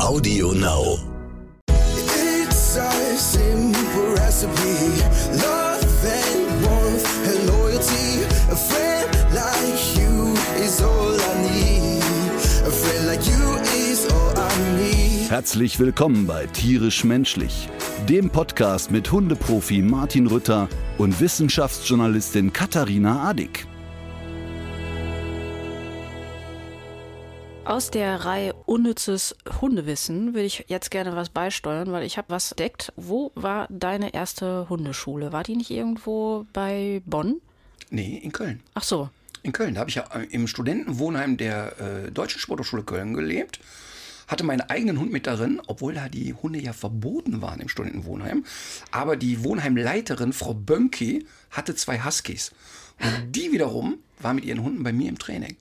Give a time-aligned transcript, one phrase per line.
[0.00, 0.96] Audio Now.
[1.68, 5.00] It's a simple recipe.
[5.32, 8.24] Love and warmth and loyalty.
[8.50, 12.02] A friend like you is all I need.
[12.66, 13.56] A friend like you
[13.90, 15.30] is all I need.
[15.30, 17.68] Herzlich willkommen bei Tierisch Menschlich,
[18.08, 20.68] dem Podcast mit Hundeprofi Martin Rütter
[20.98, 23.66] und Wissenschaftsjournalistin Katharina Adick.
[27.64, 32.52] Aus der Reihe Unnützes Hundewissen will ich jetzt gerne was beisteuern, weil ich habe was
[32.52, 32.92] entdeckt.
[32.94, 35.32] Wo war deine erste Hundeschule?
[35.32, 37.40] War die nicht irgendwo bei Bonn?
[37.88, 38.60] Nee, in Köln.
[38.74, 39.08] Ach so.
[39.42, 39.74] In Köln.
[39.74, 43.60] Da habe ich ja im Studentenwohnheim der äh, Deutschen Sporthochschule Köln gelebt.
[44.28, 48.44] Hatte meinen eigenen Hund mit darin, obwohl da die Hunde ja verboten waren im Studentenwohnheim.
[48.90, 52.52] Aber die Wohnheimleiterin, Frau Bönki, hatte zwei Huskies.
[53.00, 55.56] Und die wiederum war mit ihren Hunden bei mir im Training.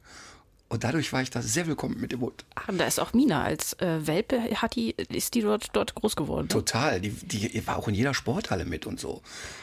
[0.74, 2.46] Und dadurch war ich da sehr willkommen mit dem Hund.
[2.56, 5.94] Ach, und da ist auch Mina als äh, Welpe, hat die, ist die dort, dort
[5.94, 6.50] groß geworden.
[6.50, 7.00] Total.
[7.00, 9.22] Die, die war auch in jeder Sporthalle mit und so.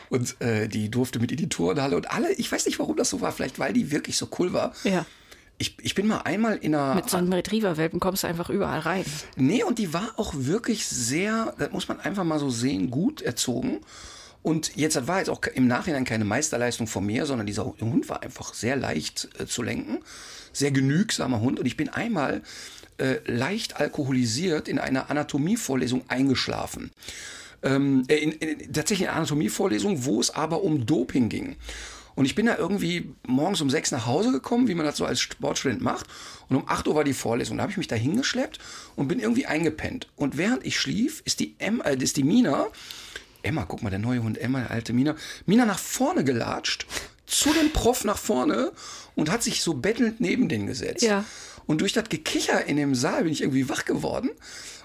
[0.08, 3.10] Und äh, die durfte mit in die Turnhalle und alle, ich weiß nicht, warum das
[3.10, 4.72] so war, vielleicht weil die wirklich so cool war.
[4.84, 5.04] Ja.
[5.58, 6.94] Ich, ich bin mal einmal in einer.
[6.94, 9.04] Mit so einem Retriever-Welpen kommst du einfach überall rein.
[9.34, 13.20] Nee, und die war auch wirklich sehr, das muss man einfach mal so sehen, gut
[13.20, 13.80] erzogen.
[14.42, 18.22] Und jetzt war jetzt auch im Nachhinein keine Meisterleistung von mir, sondern dieser Hund war
[18.22, 19.98] einfach sehr leicht äh, zu lenken,
[20.52, 21.58] sehr genügsamer Hund.
[21.58, 22.42] Und ich bin einmal
[22.98, 26.90] äh, leicht alkoholisiert in einer Anatomievorlesung eingeschlafen.
[27.62, 31.56] Ähm, äh, in, in, tatsächlich eine Anatomievorlesung, wo es aber um Doping ging.
[32.14, 35.06] Und ich bin da irgendwie morgens um sechs nach Hause gekommen, wie man das so
[35.06, 36.06] als Sportstudent macht.
[36.48, 37.56] Und um acht Uhr war die Vorlesung.
[37.56, 38.58] Da habe ich mich da hingeschleppt
[38.96, 40.08] und bin irgendwie eingepennt.
[40.16, 42.66] Und während ich schlief, ist die, M, äh, ist die Mina,
[43.42, 46.86] Emma, guck mal, der neue Hund Emma, der alte Mina, Mina nach vorne gelatscht,
[47.30, 48.72] zu dem Prof nach vorne
[49.14, 51.02] und hat sich so bettelnd neben den gesetzt.
[51.02, 51.24] Ja.
[51.66, 54.30] Und durch das Gekicher in dem Saal bin ich irgendwie wach geworden.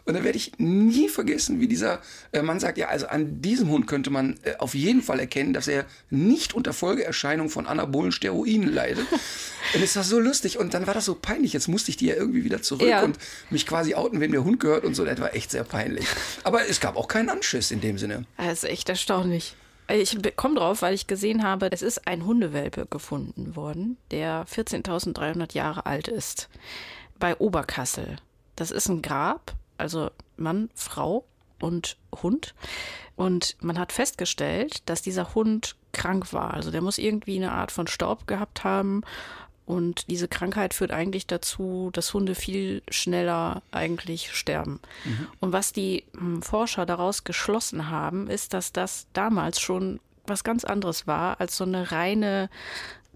[0.08, 2.00] Und dann werde ich nie vergessen, wie dieser
[2.32, 5.52] äh, Mann sagt, ja, also an diesem Hund könnte man äh, auf jeden Fall erkennen,
[5.52, 9.08] dass er nicht unter Folgeerscheinung von anabolen Steroiden leidet.
[9.74, 11.54] und es war so lustig und dann war das so peinlich.
[11.54, 13.02] Jetzt musste ich die ja irgendwie wieder zurück Ja.
[13.04, 13.18] und
[13.50, 15.06] mich quasi outen, wem der Hund gehört und so.
[15.06, 16.06] Das war echt sehr peinlich.
[16.44, 18.26] Aber es gab auch keinen Anschiss in dem Sinne.
[18.38, 19.56] Das ist echt erstaunlich.
[19.88, 25.54] Ich komme drauf, weil ich gesehen habe, es ist ein Hundewelpe gefunden worden, der 14.300
[25.54, 26.50] Jahre alt ist.
[27.20, 28.18] Bei Oberkassel.
[28.56, 31.26] Das ist ein Grab, also Mann, Frau
[31.60, 32.56] und Hund.
[33.16, 36.54] Und man hat festgestellt, dass dieser Hund krank war.
[36.54, 39.04] Also der muss irgendwie eine Art von Staub gehabt haben.
[39.66, 44.80] Und diese Krankheit führt eigentlich dazu, dass Hunde viel schneller eigentlich sterben.
[45.40, 50.64] Und was die hm, Forscher daraus geschlossen haben, ist, dass das damals schon was ganz
[50.64, 52.50] anderes war als so eine reine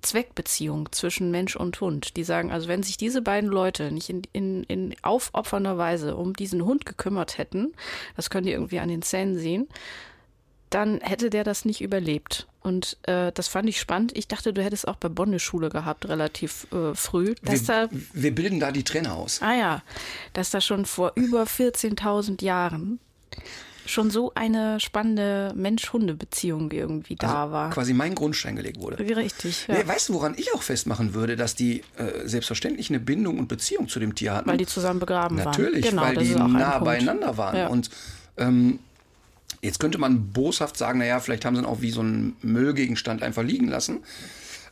[0.02, 2.16] Zweckbeziehung zwischen Mensch und Hund.
[2.16, 6.34] Die sagen, also wenn sich diese beiden Leute nicht in, in, in aufopfernder Weise um
[6.34, 7.74] diesen Hund gekümmert hätten,
[8.16, 9.68] das könnt ihr irgendwie an den Zähnen sehen,
[10.69, 12.47] dann hätte der das nicht überlebt.
[12.62, 14.16] Und äh, das fand ich spannend.
[14.18, 17.35] Ich dachte, du hättest auch bei Bonn eine Schule gehabt, relativ äh, früh.
[17.44, 19.41] Dass da, Wir, wir bilden da die Trainer aus.
[19.41, 19.84] ah ja,
[20.34, 23.00] dass da schon vor über 14.000 Jahren
[23.85, 27.72] schon so eine spannende Mensch-Hunde-Beziehung irgendwie da war.
[27.72, 29.00] Quasi mein Grundstein gelegt wurde.
[29.00, 29.78] Richtig, ja.
[29.78, 33.47] Nee, weißt du, woran ich auch festmachen würde, dass die äh, selbstverständlich eine Bindung und
[33.47, 34.47] Beziehung zu dem Tier hatten?
[34.50, 35.46] Weil die zusammen begraben waren.
[35.46, 37.57] Natürlich, Genau, weil die nah beieinander waren.
[37.57, 37.68] Ja.
[37.68, 37.90] Und
[38.38, 38.80] ähm,
[39.62, 43.24] jetzt könnte man boshaft sagen, naja, vielleicht haben sie ihn auch wie so einen Müllgegenstand
[43.24, 44.00] einfach liegen lassen.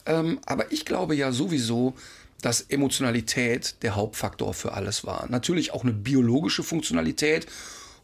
[0.05, 1.93] Ähm, aber ich glaube ja sowieso,
[2.41, 5.27] dass Emotionalität der Hauptfaktor für alles war.
[5.29, 7.47] Natürlich auch eine biologische Funktionalität.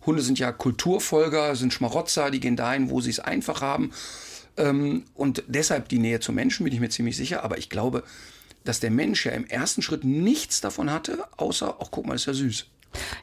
[0.06, 3.92] Hunde sind ja Kulturfolger, sind Schmarotzer, die gehen dahin, wo sie es einfach haben.
[4.58, 7.44] Ähm, und deshalb die Nähe zum Menschen, bin ich mir ziemlich sicher.
[7.44, 8.04] Aber ich glaube,
[8.64, 12.26] dass der Mensch ja im ersten Schritt nichts davon hatte, außer, ach guck mal, ist
[12.26, 12.66] ja süß.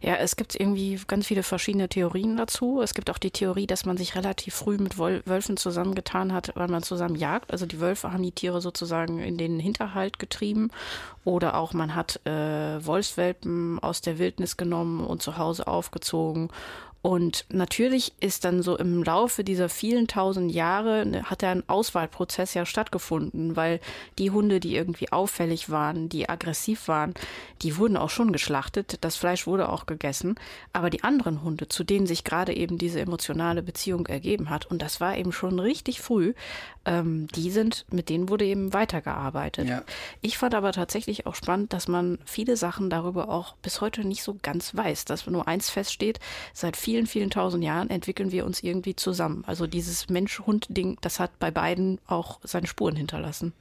[0.01, 2.81] Ja, es gibt irgendwie ganz viele verschiedene Theorien dazu.
[2.83, 6.69] Es gibt auch die Theorie, dass man sich relativ früh mit Wölfen zusammengetan hat, weil
[6.69, 7.53] man zusammen jagt.
[7.53, 10.71] Also die Wölfe haben die Tiere sozusagen in den Hinterhalt getrieben.
[11.25, 16.51] Oder auch man hat äh, Wolfswelpen aus der Wildnis genommen und zu Hause aufgezogen.
[17.03, 21.67] Und natürlich ist dann so im Laufe dieser vielen tausend Jahre ne, hat da ein
[21.67, 23.81] Auswahlprozess ja stattgefunden, weil
[24.19, 27.15] die Hunde, die irgendwie auffällig waren, die aggressiv waren,
[27.63, 28.99] die wurden auch schon geschlachtet.
[29.01, 30.35] Das Fleisch wurde auch gegessen.
[30.75, 34.83] Aber die anderen Hunde, zu denen sich gerade eben diese emotionale Beziehung ergeben hat, und
[34.83, 36.35] das war eben schon richtig früh,
[36.85, 39.69] ähm, die sind, mit denen wurde eben weitergearbeitet.
[39.69, 39.83] Ja.
[40.21, 44.23] Ich fand aber tatsächlich auch spannend, dass man viele Sachen darüber auch bis heute nicht
[44.23, 46.21] so ganz weiß, dass nur eins feststeht,
[46.53, 49.45] seit vielen, vielen tausend Jahren entwickeln wir uns irgendwie zusammen.
[49.47, 53.53] Also dieses Mensch-Hund-Ding, das hat bei beiden auch seine Spuren hinterlassen.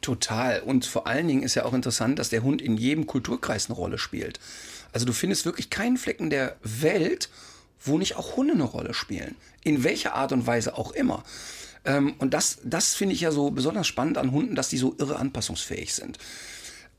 [0.00, 0.60] Total.
[0.60, 3.76] Und vor allen Dingen ist ja auch interessant, dass der Hund in jedem Kulturkreis eine
[3.76, 4.40] Rolle spielt.
[4.92, 7.28] Also du findest wirklich keinen Flecken der Welt,
[7.84, 9.36] wo nicht auch Hunde eine Rolle spielen.
[9.62, 11.24] In welcher Art und Weise auch immer.
[11.84, 14.94] Ähm, und das, das finde ich ja so besonders spannend an Hunden, dass die so
[14.98, 16.18] irre anpassungsfähig sind.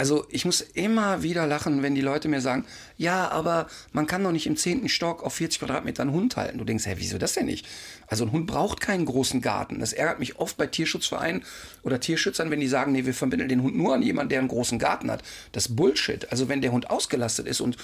[0.01, 2.65] Also ich muss immer wieder lachen, wenn die Leute mir sagen,
[2.97, 6.57] ja, aber man kann doch nicht im zehnten Stock auf 40 Quadratmeter einen Hund halten.
[6.57, 7.67] Du denkst, hä, wieso das denn nicht?
[8.07, 9.81] Also ein Hund braucht keinen großen Garten.
[9.81, 11.43] Das ärgert mich oft bei Tierschutzvereinen
[11.83, 14.47] oder Tierschützern, wenn die sagen, nee, wir vermitteln den Hund nur an jemanden, der einen
[14.47, 15.21] großen Garten hat.
[15.51, 16.31] Das Bullshit.
[16.31, 17.75] Also wenn der Hund ausgelastet ist und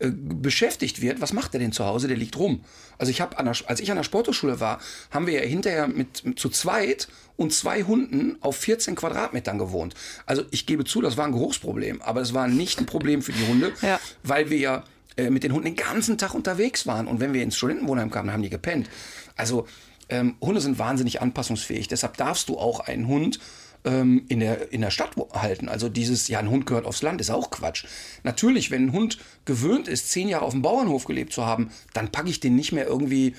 [0.00, 2.08] äh, beschäftigt wird, was macht er denn zu Hause?
[2.08, 2.64] Der liegt rum.
[2.98, 4.80] Also ich habe, als ich an der Sporthochschule war,
[5.10, 9.94] haben wir ja hinterher mit, mit, zu zweit und zwei Hunden auf 14 Quadratmetern gewohnt.
[10.26, 13.32] Also ich gebe zu, das war ein Geruchsproblem, aber es war nicht ein Problem für
[13.32, 14.00] die Hunde, ja.
[14.22, 14.84] weil wir ja
[15.16, 18.32] äh, mit den Hunden den ganzen Tag unterwegs waren und wenn wir ins Studentenwohnheim kamen,
[18.32, 18.90] haben die gepennt.
[19.36, 19.66] Also
[20.08, 21.88] ähm, Hunde sind wahnsinnig anpassungsfähig.
[21.88, 23.38] Deshalb darfst du auch einen Hund
[23.84, 25.68] ähm, in, der, in der Stadt halten.
[25.68, 27.84] Also dieses, ja, ein Hund gehört aufs Land, ist auch Quatsch.
[28.22, 32.10] Natürlich, wenn ein Hund gewöhnt ist, zehn Jahre auf dem Bauernhof gelebt zu haben, dann
[32.10, 33.34] packe ich den nicht mehr irgendwie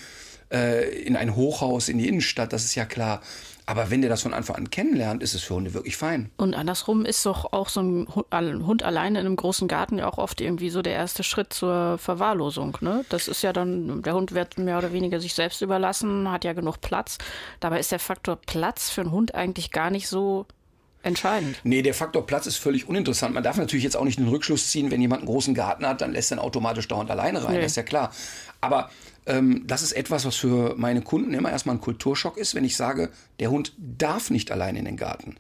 [0.52, 3.22] äh, in ein Hochhaus in die Innenstadt, das ist ja klar.
[3.68, 6.30] Aber wenn der das von Anfang an kennenlernt, ist es für Hunde wirklich fein.
[6.38, 8.08] Und andersrum ist doch auch so ein
[8.68, 11.98] Hund alleine in einem großen Garten ja auch oft irgendwie so der erste Schritt zur
[11.98, 12.78] Verwahrlosung.
[12.82, 13.06] Ne?
[13.10, 16.54] Das ist ja dann, der Hund wird mehr oder weniger sich selbst überlassen, hat ja
[16.54, 17.18] genug Platz.
[17.60, 20.46] Dabei ist der Faktor Platz für einen Hund eigentlich gar nicht so
[21.06, 21.58] entscheidend.
[21.64, 23.34] Nee, der Faktor Platz ist völlig uninteressant.
[23.34, 26.02] Man darf natürlich jetzt auch nicht den Rückschluss ziehen, wenn jemand einen großen Garten hat,
[26.02, 27.62] dann lässt er automatisch dauernd alleine rein, nee.
[27.62, 28.12] das ist ja klar.
[28.62, 28.90] Aber
[29.26, 33.10] das ist etwas, was für meine Kunden immer erstmal ein Kulturschock ist, wenn ich sage,
[33.40, 35.36] der Hund darf nicht allein in den Garten.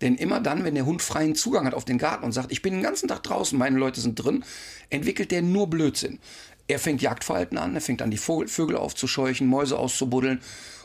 [0.00, 2.62] Denn immer dann, wenn der Hund freien Zugang hat auf den Garten und sagt, ich
[2.62, 4.44] bin den ganzen Tag draußen, meine Leute sind drin,
[4.90, 6.18] entwickelt der nur Blödsinn.
[6.66, 10.40] Er fängt Jagdverhalten an, er fängt an, die Vögel aufzuscheuchen, Mäuse auszubuddeln.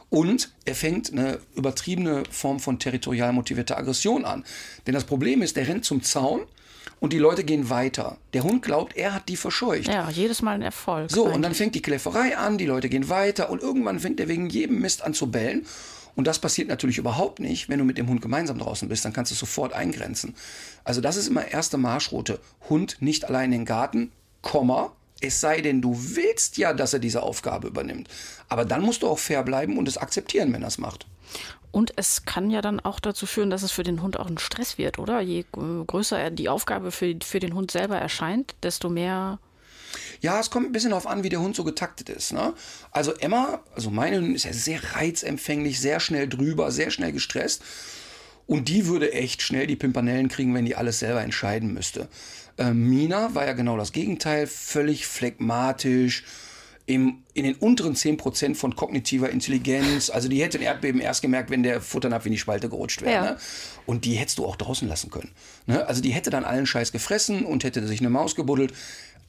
[0.09, 4.45] Und er fängt eine übertriebene Form von territorial motivierter Aggression an.
[4.85, 6.41] Denn das Problem ist, der rennt zum Zaun,
[7.03, 8.15] und die Leute gehen weiter.
[8.31, 9.89] Der Hund glaubt, er hat die verscheucht.
[9.89, 11.11] Ja, jedes Mal ein Erfolg.
[11.11, 11.35] So, eigentlich.
[11.35, 14.49] und dann fängt die Kläfferei an, die Leute gehen weiter und irgendwann fängt er wegen
[14.49, 15.65] jedem Mist an zu bellen.
[16.15, 19.11] Und das passiert natürlich überhaupt nicht, wenn du mit dem Hund gemeinsam draußen bist, dann
[19.11, 20.33] kannst du sofort eingrenzen.
[20.85, 22.39] Also das ist immer erste Marschroute.
[22.69, 26.99] Hund nicht allein in den Garten, Komma, es sei denn, du willst ja, dass er
[26.99, 28.07] diese Aufgabe übernimmt.
[28.47, 31.05] Aber dann musst du auch fair bleiben und es akzeptieren, wenn er es macht.
[31.73, 34.37] Und es kann ja dann auch dazu führen, dass es für den Hund auch ein
[34.37, 35.21] Stress wird, oder?
[35.21, 39.39] Je größer die Aufgabe für, für den Hund selber erscheint, desto mehr
[40.21, 42.33] ja, es kommt ein bisschen darauf an, wie der Hund so getaktet ist.
[42.33, 42.53] Ne?
[42.91, 47.61] Also Emma, also meine Hündin ist ja sehr reizempfänglich, sehr schnell drüber, sehr schnell gestresst.
[48.47, 52.07] Und die würde echt schnell die Pimpanellen kriegen, wenn die alles selber entscheiden müsste.
[52.57, 56.23] Äh, Mina war ja genau das Gegenteil, völlig phlegmatisch,
[56.85, 60.09] im, in den unteren 10% von kognitiver Intelligenz.
[60.09, 63.13] Also die hätte ein Erdbeben erst gemerkt, wenn der Futternapf in die Spalte gerutscht wäre.
[63.13, 63.31] Ja.
[63.31, 63.37] Ne?
[63.85, 65.31] Und die hättest du auch draußen lassen können.
[65.65, 65.85] Ne?
[65.87, 68.73] Also die hätte dann allen Scheiß gefressen und hätte sich eine Maus gebuddelt.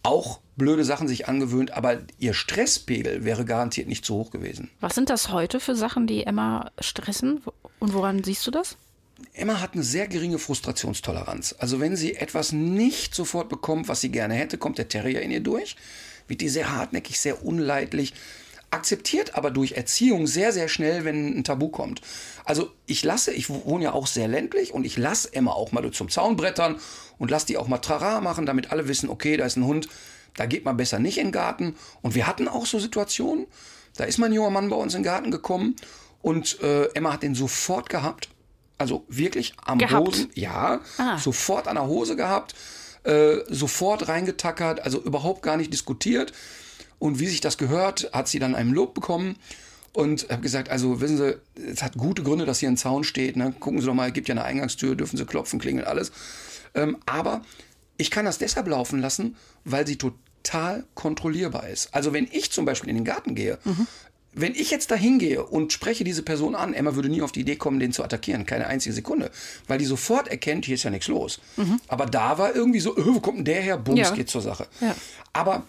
[0.03, 4.71] Auch blöde Sachen sich angewöhnt, aber ihr Stresspegel wäre garantiert nicht zu hoch gewesen.
[4.81, 7.41] Was sind das heute für Sachen, die Emma stressen?
[7.79, 8.77] Und woran siehst du das?
[9.33, 11.55] Emma hat eine sehr geringe Frustrationstoleranz.
[11.59, 15.31] Also wenn sie etwas nicht sofort bekommt, was sie gerne hätte, kommt der Terrier in
[15.31, 15.77] ihr durch
[16.29, 18.15] wird die sehr hartnäckig, sehr unleidlich,
[18.71, 22.01] akzeptiert aber durch Erziehung sehr, sehr schnell, wenn ein Tabu kommt.
[22.45, 25.89] Also ich lasse, ich wohne ja auch sehr ländlich und ich lasse Emma auch mal
[25.93, 26.81] zum Zaun brettern
[27.19, 29.89] und lasse die auch mal Trara machen, damit alle wissen, okay, da ist ein Hund,
[30.37, 31.77] da geht man besser nicht in den Garten.
[32.03, 33.47] Und wir hatten auch so Situationen,
[33.97, 35.77] da ist mein junger Mann bei uns in den Garten gekommen
[36.21, 38.29] und äh, Emma hat den sofort gehabt.
[38.77, 40.09] Also wirklich am gehabt.
[40.09, 41.17] Hosen, ja, ah.
[41.17, 42.57] sofort an der Hose gehabt
[43.05, 46.33] äh, sofort reingetackert, also überhaupt gar nicht diskutiert.
[46.99, 49.37] Und wie sich das gehört, hat sie dann einen Lob bekommen
[49.93, 51.37] und habe gesagt, also wissen Sie,
[51.71, 53.37] es hat gute Gründe, dass hier ein Zaun steht.
[53.37, 53.55] Ne?
[53.61, 56.13] Gucken Sie doch mal, es gibt ja eine Eingangstür, dürfen Sie klopfen, klingeln, alles.
[56.75, 57.43] Ähm, aber
[57.97, 61.95] ich kann das deshalb laufen lassen, weil sie total kontrollierbar ist.
[61.95, 63.87] Also wenn ich zum Beispiel in den Garten gehe, mhm
[64.35, 67.41] wenn ich jetzt da hingehe und spreche diese Person an, Emma würde nie auf die
[67.41, 68.47] Idee kommen, den zu attackieren.
[68.47, 69.31] Keine einzige Sekunde.
[69.69, 71.41] Weil die sofort erkennt, hier ist ja nichts los.
[71.57, 71.81] Mhm.
[71.89, 73.79] Aber da war irgendwie so, öh, wo kommt denn der her?
[73.79, 74.11] Bums, ja.
[74.11, 74.67] geht zur Sache.
[74.81, 74.95] Ja.
[75.33, 75.65] Aber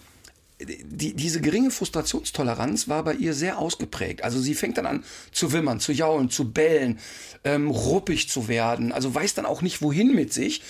[0.60, 4.24] die, diese geringe Frustrationstoleranz war bei ihr sehr ausgeprägt.
[4.24, 7.00] Also sie fängt dann an zu wimmern, zu jaulen, zu bellen,
[7.43, 8.91] ähm, ruppig zu werden.
[8.91, 10.62] Also weiß dann auch nicht, wohin mit sich.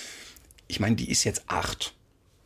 [0.68, 1.94] Ich meine, die ist jetzt acht.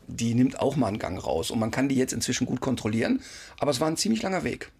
[0.08, 3.22] Die nimmt auch mal einen Gang raus und man kann die jetzt inzwischen gut kontrollieren.
[3.60, 4.72] Aber es war ein ziemlich langer Weg.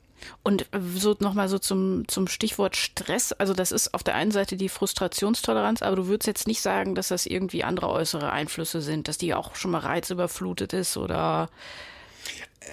[0.44, 3.32] Und so nochmal so zum, zum Stichwort Stress.
[3.34, 6.96] Also das ist auf der einen Seite die Frustrationstoleranz, aber du würdest jetzt nicht sagen,
[6.96, 11.50] dass das irgendwie andere äußere Einflüsse sind, dass die auch schon mal reizüberflutet ist oder.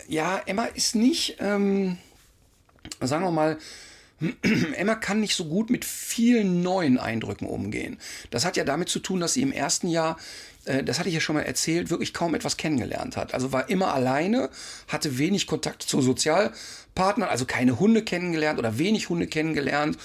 [0.09, 1.99] Ja, Emma ist nicht, ähm,
[3.01, 3.59] sagen wir mal,
[4.75, 7.99] Emma kann nicht so gut mit vielen neuen Eindrücken umgehen.
[8.31, 10.17] Das hat ja damit zu tun, dass sie im ersten Jahr,
[10.65, 13.35] äh, das hatte ich ja schon mal erzählt, wirklich kaum etwas kennengelernt hat.
[13.35, 14.49] Also war immer alleine,
[14.89, 19.99] hatte wenig Kontakt zu Sozialpartnern, also keine Hunde kennengelernt oder wenig Hunde kennengelernt,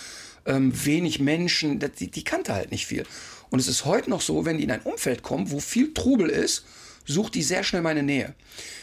[0.45, 3.05] ähm, wenig Menschen, die, die kannte halt nicht viel.
[3.49, 6.29] Und es ist heute noch so, wenn die in ein Umfeld kommt, wo viel Trubel
[6.29, 6.65] ist,
[7.11, 8.33] sucht die sehr schnell meine Nähe.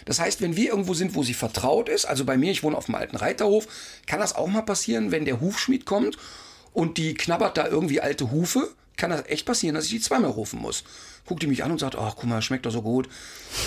[0.05, 2.77] Das heißt, wenn wir irgendwo sind, wo sie vertraut ist, also bei mir, ich wohne
[2.77, 3.67] auf dem alten Reiterhof,
[4.07, 6.17] kann das auch mal passieren, wenn der Hufschmied kommt
[6.73, 10.31] und die knabbert da irgendwie alte Hufe, kann das echt passieren, dass ich die zweimal
[10.31, 10.85] rufen muss.
[11.25, 13.09] Guckt die mich an und sagt, ach guck mal, schmeckt doch so gut.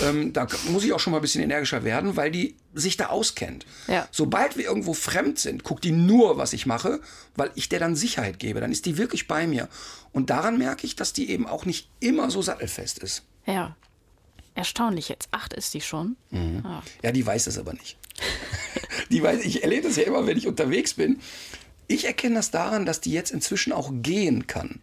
[0.02, 3.06] Ähm, da muss ich auch schon mal ein bisschen energischer werden, weil die sich da
[3.06, 3.66] auskennt.
[3.88, 4.06] Ja.
[4.10, 7.00] Sobald wir irgendwo fremd sind, guckt die nur, was ich mache,
[7.34, 8.60] weil ich der dann Sicherheit gebe.
[8.60, 9.68] Dann ist die wirklich bei mir.
[10.12, 13.22] Und daran merke ich, dass die eben auch nicht immer so sattelfest ist.
[13.46, 13.76] Ja.
[14.54, 15.28] Erstaunlich jetzt.
[15.30, 16.16] Acht ist die schon.
[16.64, 16.82] Ah.
[17.02, 17.96] Ja, die weiß es aber nicht.
[19.10, 21.20] die weiß, ich erlebe das ja immer, wenn ich unterwegs bin.
[21.88, 24.80] Ich erkenne das daran, dass die jetzt inzwischen auch gehen kann.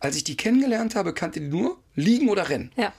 [0.00, 2.72] Als ich die kennengelernt habe, kannte die nur liegen oder rennen.
[2.76, 2.92] Ja.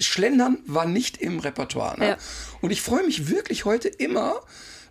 [0.00, 1.98] Schlendern war nicht im Repertoire.
[1.98, 2.08] Ne?
[2.08, 2.16] Ja.
[2.60, 4.40] Und ich freue mich wirklich heute immer,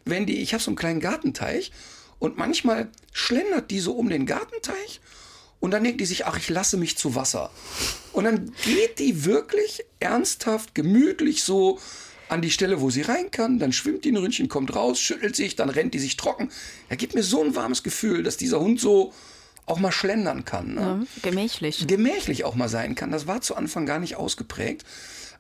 [0.06, 1.72] wenn die, ich habe so einen kleinen Gartenteich
[2.18, 5.00] und manchmal schlendert die so um den Gartenteich
[5.60, 7.50] und dann denkt die sich, ach, ich lasse mich zu Wasser.
[8.14, 11.80] Und dann geht die wirklich ernsthaft, gemütlich so
[12.30, 15.36] an die Stelle, wo sie rein kann, dann schwimmt die ein Ründchen, kommt raus, schüttelt
[15.36, 16.52] sich, dann rennt die sich trocken.
[16.88, 19.14] Er gibt mir so ein warmes Gefühl, dass dieser Hund so
[19.66, 20.76] auch mal schlendern kann.
[20.76, 20.82] Ne?
[20.82, 21.88] Ja, gemächlich.
[21.88, 23.12] gemächlich auch mal sein kann.
[23.12, 24.86] Das war zu Anfang gar nicht ausgeprägt.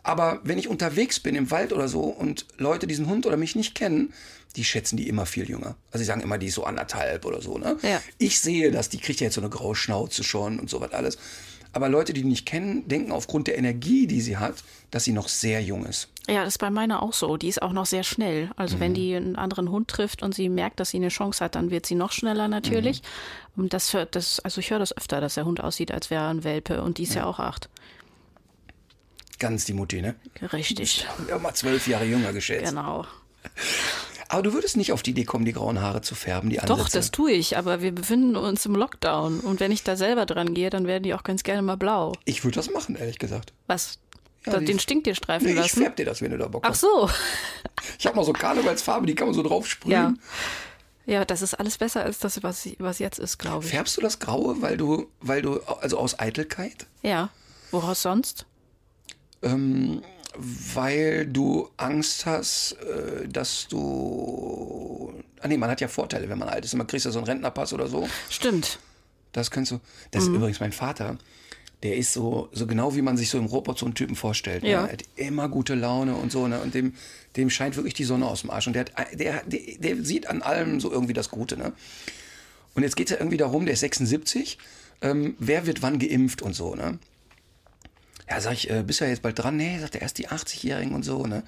[0.03, 3.55] Aber wenn ich unterwegs bin im Wald oder so und Leute diesen Hund oder mich
[3.55, 4.13] nicht kennen,
[4.55, 5.75] die schätzen die immer viel jünger.
[5.91, 7.57] Also sie sagen immer, die ist so anderthalb oder so.
[7.57, 7.77] Ne?
[7.83, 8.01] Ja.
[8.17, 10.91] Ich sehe das, die kriegt ja jetzt so eine graue Schnauze schon und so was
[10.93, 11.17] alles.
[11.71, 14.55] Aber Leute, die die nicht kennen, denken aufgrund der Energie, die sie hat,
[14.89, 16.07] dass sie noch sehr jung ist.
[16.27, 17.37] Ja, das ist bei meiner auch so.
[17.37, 18.49] Die ist auch noch sehr schnell.
[18.55, 18.79] Also Mhm.
[18.79, 21.69] wenn die einen anderen Hund trifft und sie merkt, dass sie eine Chance hat, dann
[21.69, 23.03] wird sie noch schneller natürlich.
[23.55, 23.65] Mhm.
[23.65, 26.29] Und das, das, also ich höre das öfter, dass der Hund aussieht, als wäre er
[26.29, 26.81] ein Welpe.
[26.81, 27.69] Und die ist ja, auch acht.
[29.39, 30.15] Ganz die Mutti, ne?
[30.53, 31.07] Richtig.
[31.29, 32.65] Ja, mal zwölf Jahre jünger geschätzt.
[32.69, 33.05] Genau.
[34.27, 36.77] Aber du würdest nicht auf die Idee kommen, die grauen Haare zu färben, die Ansätze.
[36.83, 39.39] Doch, das tue ich, aber wir befinden uns im Lockdown.
[39.39, 42.13] Und wenn ich da selber dran gehe, dann werden die auch ganz gerne mal blau.
[42.25, 43.53] Ich würde das machen, ehrlich gesagt.
[43.67, 43.97] Was?
[44.45, 45.81] Ja, Da- die- den Stinktier-Streifen Nee, ich lassen?
[45.81, 46.81] färb dir das, wenn du da Bock Ach hast.
[46.81, 47.09] so.
[47.97, 49.69] Ich habe noch so Karnevalsfarbe, die kann man so drauf Ja.
[49.71, 50.19] sprühen.
[51.05, 53.71] Ja, das ist alles besser als das, was, was jetzt ist, glaube ich.
[53.71, 56.85] Färbst du das Graue, weil du, weil du, also aus Eitelkeit?
[57.01, 57.29] Ja.
[57.71, 58.45] Woraus sonst?
[59.41, 60.01] Ähm,
[60.73, 65.13] weil du Angst hast, äh, dass du.
[65.41, 66.75] Ah nee, man hat ja Vorteile, wenn man alt ist.
[66.75, 68.07] Man kriegt ja so einen Rentnerpass oder so.
[68.29, 68.79] Stimmt.
[69.31, 69.79] Das kannst du.
[70.11, 70.31] Das Mhm.
[70.31, 71.17] ist übrigens mein Vater.
[71.81, 74.63] Der ist so, so genau wie man sich so im Robot so einen Typen vorstellt.
[74.63, 74.71] Ne?
[74.71, 74.85] Ja.
[74.85, 76.45] Er hat immer gute Laune und so.
[76.47, 76.59] Ne?
[76.59, 76.93] Und dem,
[77.37, 78.67] dem scheint wirklich die Sonne aus dem Arsch.
[78.67, 81.55] Und der, hat, der, der, der sieht an allem so irgendwie das Gute.
[81.57, 81.71] Ne?
[82.75, 84.57] Und jetzt geht es ja irgendwie darum, der ist 76,
[85.01, 86.99] ähm, wer wird wann geimpft und so, ne?
[88.29, 89.57] Ja, sag ich, äh, bist du ja jetzt bald dran?
[89.57, 91.43] Nee, sagt er, erst die 80-Jährigen und so, ne?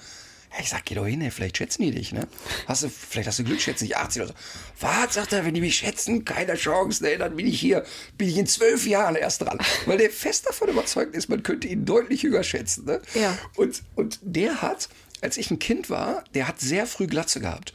[0.52, 2.28] Ja, ich sag, geh doch hin, ey, vielleicht schätzen die dich, ne?
[2.68, 4.36] Hast du, vielleicht hast du Glück, schätzen dich 80 oder so.
[4.82, 7.18] Was, sagt er, wenn die mich schätzen, keine Chance, ne?
[7.18, 7.86] Dann bin ich hier,
[8.18, 9.60] bin ich in zwölf Jahren erst dran.
[9.86, 13.02] Weil der fest davon überzeugt ist, man könnte ihn deutlich jünger schätzen, ne?
[13.14, 13.38] Ja.
[13.56, 14.90] Und, und der hat,
[15.22, 17.74] als ich ein Kind war, der hat sehr früh Glatze gehabt.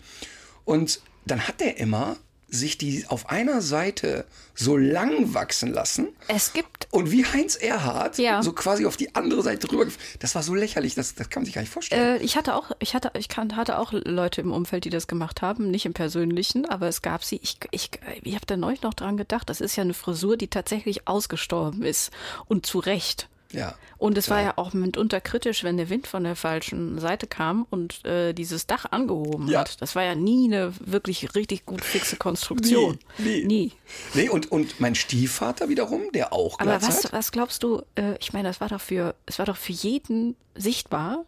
[0.64, 2.18] Und dann hat der immer
[2.48, 4.24] sich die auf einer Seite
[4.54, 6.08] so lang wachsen lassen.
[6.28, 6.86] Es gibt.
[6.92, 8.42] Und wie Heinz Erhardt, Ja.
[8.42, 9.86] so quasi auf die andere Seite rüber.
[10.20, 12.20] Das war so lächerlich, das, das kann man sich gar nicht vorstellen.
[12.20, 15.08] Äh, ich hatte auch, ich hatte, ich kan- hatte auch Leute im Umfeld, die das
[15.08, 17.40] gemacht haben, nicht im Persönlichen, aber es gab sie.
[17.42, 17.90] Ich, ich,
[18.22, 19.50] ich habe da neulich noch dran gedacht.
[19.50, 22.12] Das ist ja eine Frisur, die tatsächlich ausgestorben ist
[22.46, 23.28] und zu Recht.
[23.52, 23.74] Ja.
[23.98, 27.66] Und es war ja auch mitunter kritisch, wenn der Wind von der falschen Seite kam
[27.70, 29.60] und äh, dieses Dach angehoben Ja.
[29.60, 29.80] hat.
[29.80, 32.98] Das war ja nie eine wirklich richtig gut fixe Konstruktion.
[33.18, 33.44] Nie, nie.
[33.44, 33.72] nie.
[34.14, 37.12] Nee, und, und mein Stiefvater wiederum, der auch Aber was, hat.
[37.12, 40.36] was glaubst du, äh, ich meine, das war doch für, es war doch für jeden
[40.54, 41.24] sichtbar,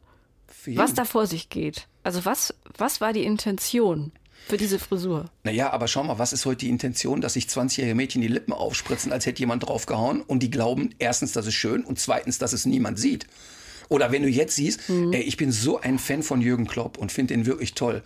[0.46, 0.96] Für was jeden.
[0.96, 1.86] da vor sich geht.
[2.02, 4.12] Also was, was war die Intention
[4.46, 5.30] für diese Frisur?
[5.44, 8.52] Naja, aber schau mal, was ist heute die Intention, dass sich 20-jährige Mädchen die Lippen
[8.52, 12.52] aufspritzen, als hätte jemand draufgehauen und die glauben, erstens, das ist schön und zweitens, dass
[12.52, 13.26] es niemand sieht.
[13.90, 15.12] Oder wenn du jetzt siehst, Mhm.
[15.12, 18.02] ey, ich bin so ein Fan von Jürgen Klopp und finde ihn wirklich toll.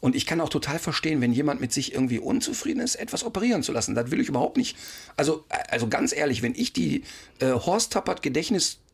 [0.00, 3.62] Und ich kann auch total verstehen, wenn jemand mit sich irgendwie unzufrieden ist, etwas operieren
[3.62, 3.94] zu lassen.
[3.94, 4.76] Das will ich überhaupt nicht.
[5.16, 7.02] Also, also ganz ehrlich, wenn ich die
[7.40, 8.22] äh, Horst Tappert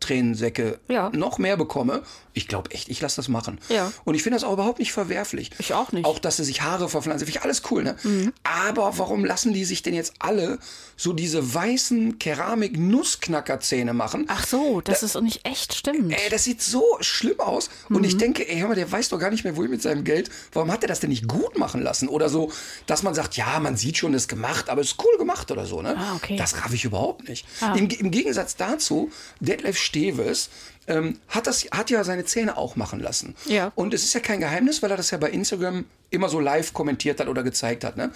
[0.07, 1.11] Gedächtnistränensäcke Ja.
[1.11, 2.03] noch mehr bekomme,
[2.35, 3.59] ich glaube echt, ich lasse das machen.
[3.69, 3.93] Ja.
[4.05, 5.51] Und ich finde das auch überhaupt nicht verwerflich.
[5.59, 6.07] Ich auch nicht.
[6.07, 7.97] Auch dass sie sich Haare verpflanzen, finde ich alles cool, ne?
[8.03, 8.33] Mhm.
[8.43, 10.59] Aber warum lassen die sich denn jetzt alle
[10.97, 14.25] so diese weißen Keramik-Nussknackerzähne machen?
[14.29, 16.13] Ach so, das ist nicht echt stimmt.
[16.13, 17.69] Ey, das sieht so schlimm aus.
[17.91, 18.05] Und Mhm.
[18.05, 20.31] ich denke, ey, hör mal, der weiß doch gar nicht mehr, wohin mit seinem Geld.
[20.53, 22.51] Warum hat er das denn nicht gut machen lassen oder so,
[22.87, 25.51] dass man sagt, ja, man sieht schon, das ist gemacht, aber es ist cool gemacht
[25.51, 25.83] oder so.
[25.83, 25.97] Ne?
[25.99, 26.37] Ah, okay.
[26.37, 27.47] Das raff ich überhaupt nicht.
[27.77, 30.49] Im, Im Gegensatz dazu, Detlef Steves
[30.87, 33.35] ähm, hat, das, hat ja seine Zähne auch machen lassen.
[33.47, 33.71] Ja.
[33.75, 36.73] Und es ist ja kein Geheimnis, weil er das ja bei Instagram immer so live
[36.73, 37.97] kommentiert hat oder gezeigt hat.
[37.97, 38.11] Ne?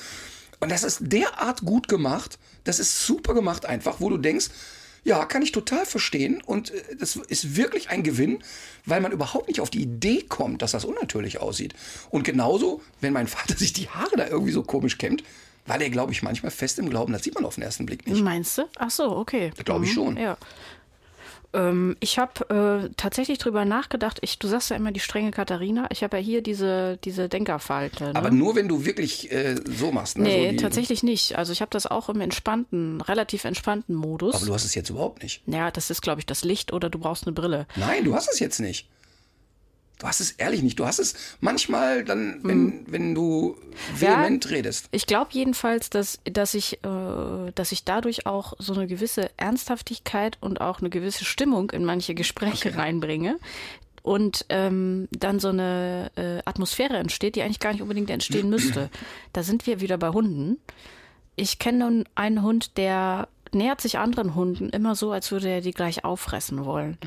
[0.60, 4.46] Und das ist derart gut gemacht, das ist super gemacht einfach, wo du denkst,
[5.04, 6.42] ja, kann ich total verstehen.
[6.44, 8.42] Und äh, das ist wirklich ein Gewinn,
[8.86, 11.74] weil man überhaupt nicht auf die Idee kommt, dass das unnatürlich aussieht.
[12.10, 15.22] Und genauso, wenn mein Vater sich die Haare da irgendwie so komisch kämmt,
[15.68, 17.12] war der, glaube ich, manchmal fest im Glauben.
[17.12, 18.22] Das sieht man auf den ersten Blick nicht.
[18.22, 18.62] Meinst du?
[18.78, 19.50] Ach so, okay.
[19.64, 20.16] Glaube ich Mhm, schon.
[20.16, 20.36] Ja.
[21.56, 24.18] Ähm, ich habe äh, tatsächlich drüber nachgedacht.
[24.20, 25.86] Ich, du sagst ja immer die strenge Katharina.
[25.90, 28.04] Ich habe ja hier diese, diese Denkerfalte.
[28.04, 28.14] Ne?
[28.14, 30.18] Aber nur wenn du wirklich äh, so machst.
[30.18, 30.24] Ne?
[30.24, 31.36] nee, so tatsächlich nicht.
[31.36, 34.34] Also ich habe das auch im entspannten, relativ entspannten Modus.
[34.34, 35.42] Aber du hast es jetzt überhaupt nicht.
[35.46, 37.66] ja, das ist, glaube ich, das Licht oder du brauchst eine Brille.
[37.76, 38.88] Nein, du hast es jetzt nicht.
[39.98, 40.78] Du hast es ehrlich nicht.
[40.78, 43.56] Du hast es manchmal dann, wenn, wenn du
[43.94, 44.88] vehement redest.
[44.90, 50.36] Ich glaube jedenfalls, dass, dass, ich, äh, dass ich dadurch auch so eine gewisse Ernsthaftigkeit
[50.40, 53.38] und auch eine gewisse Stimmung in manche Gespräche reinbringe.
[54.02, 58.90] Und ähm, dann so eine äh, Atmosphäre entsteht, die eigentlich gar nicht unbedingt entstehen müsste.
[59.32, 60.58] Da sind wir wieder bei Hunden.
[61.34, 65.60] Ich kenne nun einen Hund, der nähert sich anderen Hunden immer so, als würde er
[65.60, 66.98] die gleich auffressen wollen.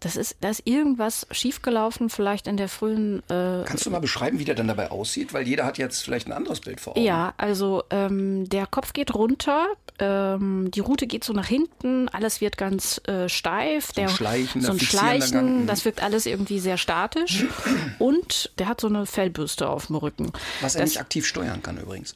[0.00, 4.38] Das ist, da ist irgendwas schiefgelaufen, vielleicht in der frühen äh, Kannst du mal beschreiben,
[4.38, 5.32] wie der dann dabei aussieht?
[5.32, 7.04] Weil jeder hat jetzt vielleicht ein anderes Bild vor Augen.
[7.04, 9.66] ja, also ähm, der Kopf geht runter,
[9.98, 13.90] ähm, die Rute geht so nach hinten, alles wird ganz äh, steif.
[13.90, 15.66] ein der, schleichender, so ein Schleichen, mhm.
[15.66, 17.44] das wirkt alles irgendwie sehr statisch.
[17.98, 20.32] Und der hat so eine Fellbürste auf dem Rücken.
[20.60, 22.14] Was er das, nicht aktiv steuern kann übrigens.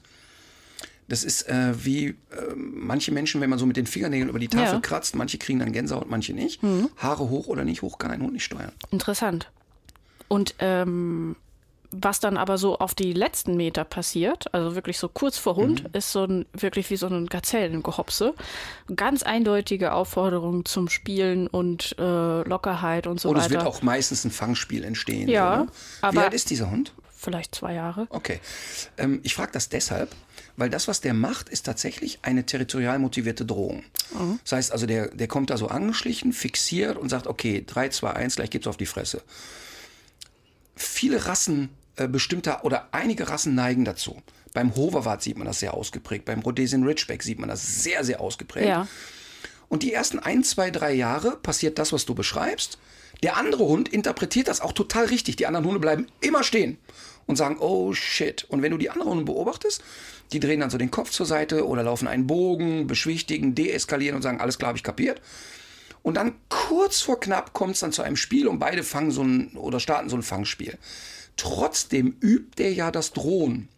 [1.10, 2.14] Das ist äh, wie äh,
[2.56, 4.74] manche Menschen, wenn man so mit den Fingernägeln über die Tafel Ja.
[4.76, 4.82] Mhm.
[4.82, 6.60] kratzt, manche kriegen dann Gänsehaut, manche nicht.
[6.96, 8.72] Haare hoch oder nicht hoch kann ein Hund nicht steuern.
[8.90, 9.50] Interessant.
[10.28, 11.36] Und ähm,
[11.92, 15.82] was dann aber so auf die letzten Meter passiert, also wirklich so kurz vor Hund,
[15.82, 15.88] Mhm.
[15.94, 18.34] ist so ein wirklich wie so ein Gazellengehopse.
[18.94, 23.46] Ganz eindeutige Aufforderung zum Spielen und äh, Lockerheit und so Und weiter.
[23.46, 25.28] es wird auch meistens ein Fangspiel entstehen.
[25.28, 25.70] Ja, so, ne?
[25.70, 26.94] Wie aber- alt ist dieser Hund?
[27.22, 28.06] Vielleicht zwei Jahre.
[28.10, 28.40] Okay.
[28.96, 30.10] Ähm, ich frage das deshalb,
[30.60, 33.82] weil das, was der macht, ist tatsächlich eine territorial motivierte Drohung.
[34.44, 38.12] Das heißt also, der, der kommt da so angeschlichen, fixiert und sagt, okay, 3, 2,
[38.12, 39.22] 1, gleich gibt's auf die Fresse.
[40.76, 44.22] Viele Rassen äh, bestimmter oder einige Rassen neigen dazu.
[44.52, 48.20] Beim Hoverwart sieht man das sehr ausgeprägt, beim Rhodesian Ridgeback sieht man das sehr, sehr
[48.20, 48.68] ausgeprägt.
[48.68, 48.86] Ja.
[49.68, 52.76] Und die ersten ein, zwei, drei Jahre passiert das, was du beschreibst.
[53.22, 55.36] Der andere Hund interpretiert das auch total richtig.
[55.36, 56.76] Die anderen Hunde bleiben immer stehen
[57.26, 58.44] und sagen, oh shit.
[58.48, 59.82] Und wenn du die anderen Hunde beobachtest,
[60.32, 64.22] die drehen dann so den Kopf zur Seite oder laufen einen Bogen, beschwichtigen, deeskalieren und
[64.22, 65.20] sagen, alles klar, habe ich kapiert.
[66.02, 69.22] Und dann kurz vor knapp kommt es dann zu einem Spiel und beide fangen so
[69.22, 70.78] ein oder starten so ein Fangspiel.
[71.36, 73.68] Trotzdem übt der ja das Drohen.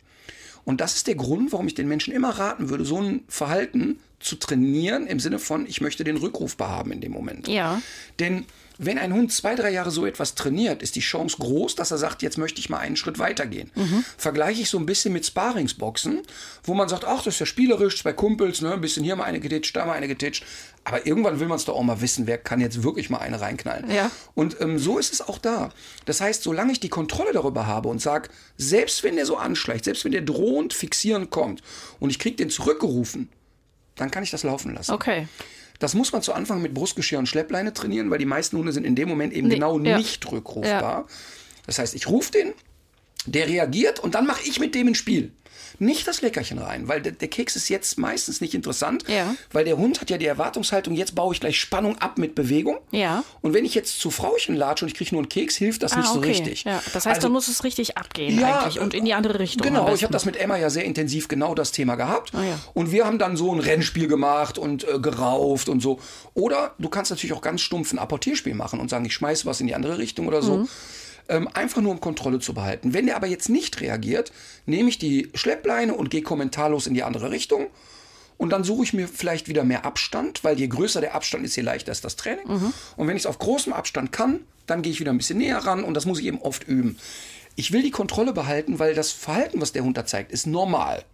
[0.65, 3.99] Und das ist der Grund, warum ich den Menschen immer raten würde, so ein Verhalten
[4.21, 7.49] zu trainieren im Sinne von, ich möchte den Rückrufbar haben in dem Moment.
[7.49, 7.83] Ja.
[8.21, 8.47] Denn
[8.85, 11.99] wenn ein Hund zwei, drei Jahre so etwas trainiert, ist die Chance groß, dass er
[11.99, 13.71] sagt, jetzt möchte ich mal einen Schritt weitergehen.
[14.17, 16.23] Vergleiche ich so ein bisschen mit Sparingsboxen,
[16.65, 19.25] wo man sagt, ach, das ist ja spielerisch, zwei Kumpels, ne, ein bisschen hier mal
[19.25, 20.45] eine getitscht, da mal eine getitscht.
[20.85, 23.41] Aber irgendwann will man es doch auch mal wissen, wer kann jetzt wirklich mal eine
[23.41, 23.89] reinknallen.
[23.91, 24.11] Ja.
[24.35, 25.71] Und ähm, so ist es auch da.
[26.07, 29.85] Das heißt, solange ich die Kontrolle darüber habe und sage, selbst wenn der so anschleicht,
[29.85, 31.63] selbst wenn der drohend fixieren kommt
[32.01, 33.29] und ich kriege den zurückgerufen,
[33.95, 34.93] dann kann ich das laufen lassen.
[34.93, 35.29] Okay.
[35.83, 38.85] Das muss man zu Anfang mit Brustgeschirr und Schleppleine trainieren, weil die meisten Hunde sind
[38.85, 39.97] in dem Moment eben Nee, genau ja.
[39.97, 41.07] nicht rückrufbar.
[41.67, 42.53] Das heißt, ich rufe den,
[43.27, 45.33] der reagiert und dann mache ich mit dem ein Spiel.
[45.79, 49.35] Nicht das Leckerchen rein, weil der, der Keks ist jetzt meistens nicht interessant, Ja.
[49.53, 52.79] weil der Hund hat ja die Erwartungshaltung, jetzt baue ich gleich Spannung ab mit Bewegung.
[52.93, 53.25] Ja.
[53.41, 55.97] Und wenn ich jetzt zu Frauchen latsche und ich kriege nur einen Keks, hilft das
[55.97, 56.65] nicht so richtig.
[56.67, 56.83] Ah, Ja.
[56.93, 59.67] Das heißt, Also- da muss es richtig abgehen ja, eigentlich und in die andere Richtung.
[59.67, 62.33] Genau, ich habe das mit Emma ja sehr intensiv genau das Thema gehabt.
[62.35, 62.59] Ah, ja.
[62.75, 65.99] Und wir haben dann so ein Rennspiel gemacht und äh, gerauft und so.
[66.35, 69.61] Oder du kannst natürlich auch ganz stumpf ein Apportierspiel machen und sagen, ich schmeiße was
[69.61, 70.69] in die andere Richtung oder Mhm.
[71.29, 72.95] Ähm, einfach nur um Kontrolle zu behalten.
[72.95, 74.33] Wenn der aber jetzt nicht reagiert,
[74.67, 77.69] nehme ich die Schleppleine und gehe kommentarlos in die andere Richtung.
[78.39, 81.55] Und dann suche ich mir vielleicht wieder mehr Abstand, weil je größer der Abstand ist,
[81.55, 82.47] je leichter ist das Training.
[82.49, 82.73] Mhm.
[82.97, 85.59] Und wenn ich es auf großem Abstand kann, dann gehe ich wieder ein bisschen näher
[85.59, 86.99] ran und das muss ich eben oft üben.
[87.55, 91.05] Ich will die Kontrolle behalten, weil das Verhalten, was der Hund da zeigt, ist normal.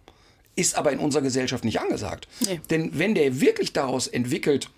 [0.55, 2.27] Ist aber in unserer Gesellschaft nicht angesagt.
[2.39, 2.61] Nee.
[2.69, 4.69] Denn wenn der wirklich daraus entwickelt,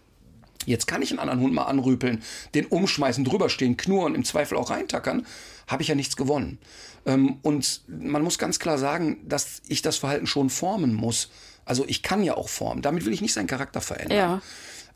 [0.65, 4.69] jetzt kann ich einen anderen Hund mal anrüpeln, den umschmeißen, drüberstehen, knurren, im Zweifel auch
[4.69, 5.25] reintackern,
[5.67, 6.59] habe ich ja nichts gewonnen.
[7.05, 11.29] Ähm, und man muss ganz klar sagen, dass ich das Verhalten schon formen muss.
[11.65, 12.81] Also ich kann ja auch formen.
[12.81, 14.17] Damit will ich nicht seinen Charakter verändern.
[14.17, 14.41] Ja.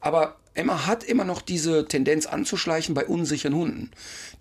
[0.02, 3.92] Aber Emma hat immer noch diese Tendenz anzuschleichen bei unsicheren Hunden.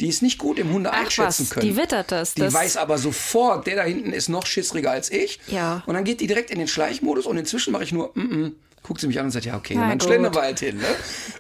[0.01, 1.67] Die ist nicht gut im Hunde Ach einschätzen was, können.
[1.67, 5.11] die wittert das, Die das- weiß aber sofort, der da hinten ist noch schissriger als
[5.11, 5.41] ich.
[5.49, 5.83] Ja.
[5.87, 8.53] Und dann geht die direkt in den Schleichmodus und inzwischen mache ich nur, mm -mm.
[8.85, 10.05] Guckt sie mich an und sagt, ja, okay, Na dann gut.
[10.09, 10.77] schlendern wir halt hin.
[10.77, 10.85] Ne?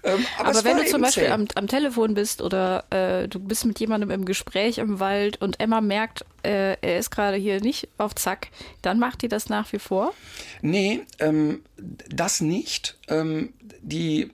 [0.02, 3.66] Ähm, aber Aber wenn du zum Beispiel am, am Telefon bist oder äh, du bist
[3.66, 7.88] mit jemandem im Gespräch im Wald und Emma merkt, äh, er ist gerade hier nicht
[7.98, 8.48] auf Zack,
[8.82, 10.14] dann macht die das nach wie vor.
[10.62, 12.96] Nee, ähm, das nicht.
[13.08, 13.52] Ähm,
[13.82, 14.30] die,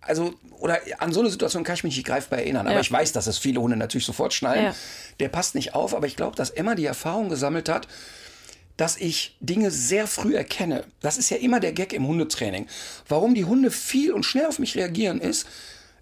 [0.00, 2.66] also, oder an so eine Situation kann ich mich nicht greifbar erinnern.
[2.66, 2.80] Aber Ja.
[2.80, 4.64] ich weiß, dass es viele Hunde natürlich sofort schnallen.
[4.64, 4.74] Ja.
[5.20, 7.86] Der passt nicht auf, aber ich glaube, dass Emma die Erfahrung gesammelt hat,
[8.78, 10.84] dass ich Dinge sehr früh erkenne.
[11.00, 12.66] Das ist ja immer der Gag im Hundetraining.
[13.08, 15.46] Warum die Hunde viel und schnell auf mich reagieren, ist,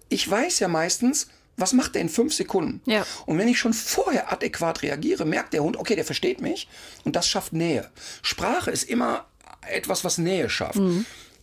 [0.09, 2.81] ich weiß ja meistens, was macht der in fünf Sekunden?
[2.85, 3.05] Ja.
[3.25, 6.69] Und wenn ich schon vorher adäquat reagiere, merkt der Hund, okay, der versteht mich
[7.03, 7.89] und das schafft Nähe.
[8.21, 9.25] Sprache ist immer
[9.67, 10.79] etwas, was Nähe schafft.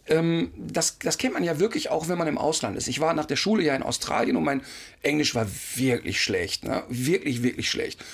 [0.07, 2.87] Ähm, das, das kennt man ja wirklich auch, wenn man im Ausland ist.
[2.87, 4.63] Ich war nach der Schule ja in Australien und mein
[5.03, 6.63] Englisch war wirklich schlecht.
[6.63, 6.85] Ne?
[6.89, 8.05] Wirklich, wirklich schlecht.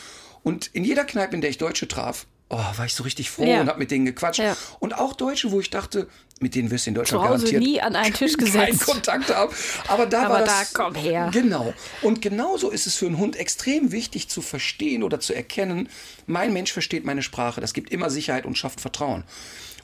[0.42, 3.44] Und in jeder Kneipe, in der ich Deutsche traf, oh, war ich so richtig froh
[3.44, 3.60] Ja.
[3.62, 4.40] und hab mit denen gequatscht.
[4.40, 4.56] Ja.
[4.78, 6.08] Und auch Deutsche, wo ich dachte,
[6.40, 8.86] mit denen wirst du in Deutschland Zu Hause garantiert nie an einen Tisch keinen gesetzt.
[8.86, 9.52] Kontakt haben.
[9.88, 11.30] Aber da Aber war da, das, komm her.
[11.32, 11.72] Genau.
[12.02, 15.88] Und genauso ist es für einen Hund extrem wichtig zu verstehen oder zu erkennen,
[16.26, 17.60] mein Mensch versteht meine Sprache.
[17.60, 19.24] Das gibt immer Sicherheit und schafft Vertrauen.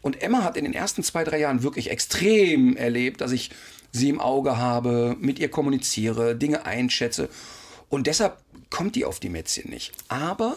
[0.03, 3.51] Und Emma hat in den ersten zwei, drei Jahren wirklich extrem erlebt, dass ich
[3.93, 7.29] sie im Auge habe, mit ihr kommuniziere, Dinge einschätze.
[7.89, 8.37] Und deshalb
[8.71, 9.93] kommt die auf die Mätzchen nicht.
[10.09, 10.57] Aber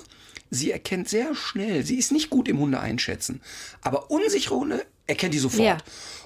[0.50, 3.42] sie erkennt sehr schnell, sie ist nicht gut im Hunde einschätzen.
[3.82, 5.64] Aber unsichere Hunde erkennt die sofort.
[5.64, 5.78] Ja.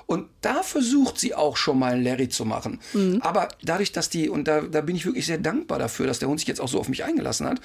[0.06, 2.80] Und da versucht sie auch schon mal einen Larry zu machen.
[2.94, 3.22] Mhm.
[3.22, 6.28] Aber dadurch, dass die, und da, da bin ich wirklich sehr dankbar dafür, dass der
[6.28, 7.62] Hund sich jetzt auch so auf mich eingelassen hat,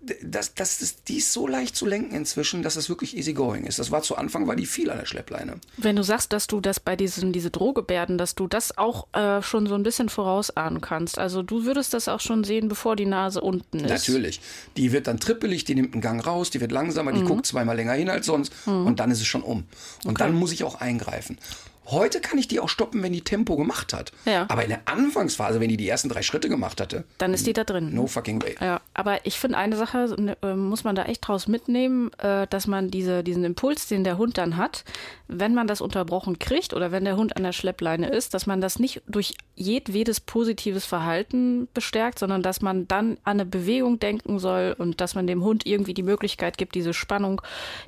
[0.00, 3.32] d- das, das ist, die ist so leicht zu lenken inzwischen, dass es wirklich easy
[3.32, 3.78] going ist.
[3.78, 5.56] Das war zu Anfang, war die viel an der Schleppleine.
[5.76, 9.42] Wenn du sagst, dass du das bei diesen diese Drohgebärden, dass du das auch äh,
[9.42, 11.18] schon so ein bisschen vorausahnen kannst.
[11.18, 13.90] Also du würdest das auch schon sehen, bevor die Nase unten ist.
[13.90, 14.40] Natürlich.
[14.76, 17.16] Die wird dann trippelig, die nimmt einen Gang raus, die wird langsamer, Mhm.
[17.16, 19.64] die guckt zweimal länger hin als sonst und dann ist es schon um.
[20.04, 21.38] Und dann muss ich auch eingreifen.
[21.86, 24.12] Heute kann ich die auch stoppen, wenn die Tempo gemacht hat.
[24.24, 24.46] Ja.
[24.48, 27.52] Aber in der Anfangsphase, wenn die die ersten drei Schritte gemacht hatte, Dann ist die
[27.52, 27.94] da drin.
[27.94, 28.56] no fucking way.
[28.60, 32.46] Ja, aber ich finde, eine Sache ne, äh, muss man da echt draus mitnehmen, äh,
[32.48, 34.84] dass man diese, diesen Impuls, den der Hund dann hat,
[35.28, 38.60] wenn man das unterbrochen kriegt oder wenn der Hund an der Schleppleine ist, dass man
[38.60, 44.38] das nicht durch jedwedes positives Verhalten bestärkt, sondern dass man dann an eine Bewegung denken
[44.38, 47.40] soll und dass man dem Hund irgendwie die Möglichkeit gibt, diese Spannung,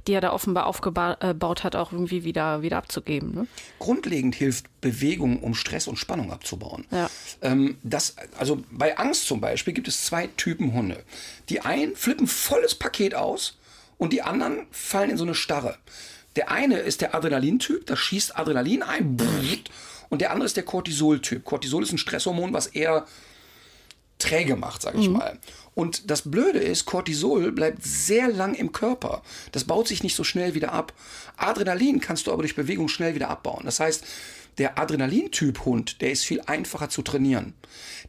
[0.06, 3.34] die er da offenbar aufgebaut hat, auch irgendwie wieder, wieder abzugeben.
[3.34, 3.46] Ne?
[3.78, 6.86] Grundlegend hilft Bewegung, um Stress und Spannung abzubauen.
[6.90, 7.10] Ja.
[7.42, 11.04] Ähm, das, also bei Angst zum Beispiel gibt es zwei Typen Hunde.
[11.50, 13.58] Die einen flippen volles Paket aus
[13.98, 15.76] und die anderen fallen in so eine Starre.
[16.36, 19.16] Der eine ist der Adrenalintyp, da schießt Adrenalin ein.
[19.16, 19.70] brrrt,
[20.08, 21.44] Und der andere ist der Cortisol-Typ.
[21.44, 23.06] Cortisol ist ein Stresshormon, was eher
[24.18, 25.38] träge macht, sag ich mal.
[25.74, 29.22] Und das Blöde ist, Cortisol bleibt sehr lang im Körper.
[29.52, 30.92] Das baut sich nicht so schnell wieder ab.
[31.36, 33.62] Adrenalin kannst du aber durch Bewegung schnell wieder abbauen.
[33.64, 34.04] Das heißt,
[34.58, 37.54] der Adrenalintyp Hund, der ist viel einfacher zu trainieren.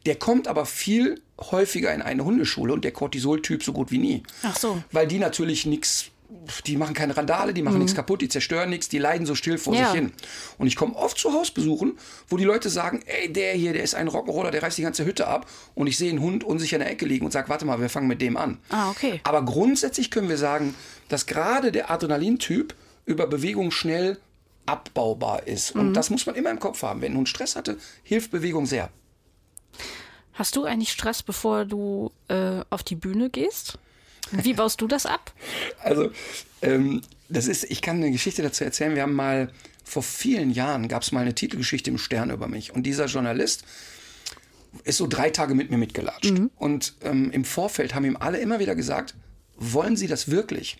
[0.04, 4.22] Der kommt aber viel häufiger in eine Hundeschule und der Cortisol-Typ so gut wie nie.
[4.42, 4.82] Ach so.
[4.90, 6.09] Weil die natürlich nichts,
[6.66, 9.58] die machen keine Randale, die machen nichts kaputt, die zerstören nichts, die leiden so still
[9.58, 9.86] vor Ja.
[9.86, 10.12] sich hin.
[10.58, 13.94] Und ich komme oft zu Hausbesuchen, wo die Leute sagen, ey, der hier, der ist
[13.94, 15.46] ein Rock'n'Roller, der reißt die ganze Hütte ab.
[15.74, 17.88] Und ich sehe einen Hund unsicher in der Ecke liegen und sage, warte mal, wir
[17.88, 18.58] fangen mit dem an.
[18.70, 19.20] Ah, okay.
[19.24, 20.74] Aber grundsätzlich können wir sagen,
[21.08, 22.74] dass gerade der Adrenalintyp
[23.06, 24.18] über Bewegung schnell
[24.66, 25.74] abbaubar ist.
[25.74, 25.80] Mhm.
[25.80, 27.00] Und das muss man immer im Kopf haben.
[27.00, 28.90] Wenn ein Hund Stress hatte, hilft Bewegung sehr.
[30.34, 33.78] Hast du eigentlich Stress, bevor du äh, auf die Bühne gehst?
[34.32, 35.32] Wie baust du das ab?
[35.82, 36.10] Also,
[36.62, 38.94] ähm, das ist, ich kann eine Geschichte dazu erzählen.
[38.94, 39.50] Wir haben mal,
[39.84, 42.72] vor vielen Jahren gab es mal eine Titelgeschichte im Stern über mich.
[42.72, 43.64] Und dieser Journalist
[44.84, 46.32] ist so drei Tage mit mir mitgelatscht.
[46.56, 49.14] Und ähm, im Vorfeld haben ihm alle immer wieder gesagt,
[49.56, 50.78] wollen Sie das wirklich?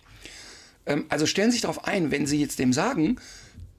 [0.85, 3.17] Ähm, also stellen Sie sich darauf ein, wenn Sie jetzt dem sagen,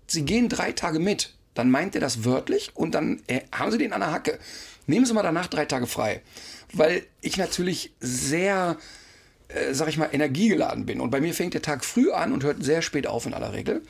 [0.06, 3.78] Sie gehen drei Tage mit, dann meint er das wörtlich und dann äh, haben Sie
[3.78, 4.38] den an der Hacke.
[4.87, 6.22] Nehmen Sie mal danach drei Tage frei.
[6.72, 8.76] Weil ich natürlich sehr
[9.54, 11.00] äh, sag ich mal, energiegeladen bin.
[11.00, 13.52] Und bei mir fängt der Tag früh an und hört sehr spät auf in aller
[13.52, 13.82] Regel.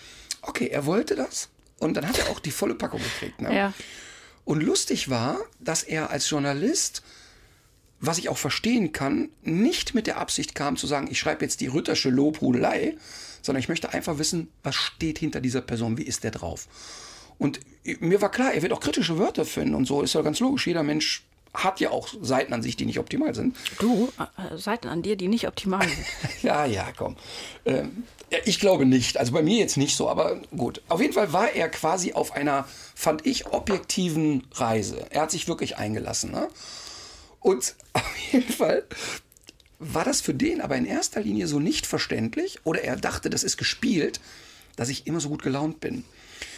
[0.42, 1.48] Okay, er wollte das.
[1.78, 3.40] Und dann hat er auch die volle Packung gekriegt.
[3.40, 3.54] Ne?
[3.54, 3.72] Ja.
[4.44, 7.02] Und lustig war, dass er als Journalist,
[8.00, 11.60] was ich auch verstehen kann, nicht mit der Absicht kam zu sagen, ich schreibe jetzt
[11.60, 12.96] die Rüttersche Lobhudelei,
[13.42, 16.66] sondern ich möchte einfach wissen, was steht hinter dieser Person, wie ist der drauf.
[17.38, 17.60] Und
[18.00, 20.66] mir war klar, er wird auch kritische Wörter finden und so, ist ja ganz logisch.
[20.66, 23.56] Jeder Mensch hat ja auch Seiten an sich, die nicht optimal sind.
[23.78, 26.06] Du, äh, Seiten an dir, die nicht optimal sind.
[26.42, 27.16] Ja, ja, komm.
[27.64, 29.18] Ähm, ja, ich glaube nicht.
[29.18, 30.80] Also bei mir jetzt nicht so, aber gut.
[30.88, 35.06] Auf jeden Fall war er quasi auf einer, fand ich, objektiven Reise.
[35.10, 36.32] Er hat sich wirklich eingelassen.
[36.32, 36.48] Ne?
[37.40, 38.84] Und auf jeden Fall
[39.78, 43.42] war das für den aber in erster Linie so nicht verständlich oder er dachte, das
[43.42, 44.20] ist gespielt,
[44.76, 46.04] dass ich immer so gut gelaunt bin.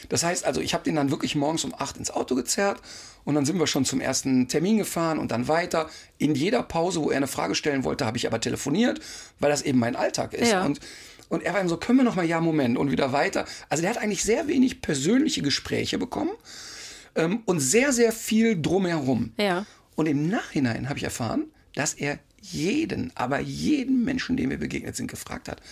[0.08, 2.80] Das heißt also, ich habe den dann wirklich morgens um acht ins Auto gezerrt
[3.24, 5.88] und dann sind wir schon zum ersten Termin gefahren und dann weiter.
[6.18, 9.00] In jeder Pause, wo er eine Frage stellen wollte, habe ich aber telefoniert,
[9.40, 10.52] weil das eben mein Alltag ist.
[10.52, 10.64] Ja.
[10.64, 10.80] Und,
[11.28, 13.46] und er war ihm so, können wir noch mal, ja, Moment, und wieder weiter.
[13.68, 16.32] Also der hat eigentlich sehr wenig persönliche Gespräche bekommen
[17.14, 19.32] ähm, und sehr, sehr viel drumherum.
[19.38, 19.66] Ja.
[19.96, 24.96] Und im Nachhinein habe ich erfahren, dass er jeden, aber jeden Menschen, dem wir begegnet
[24.96, 25.62] sind, gefragt hat.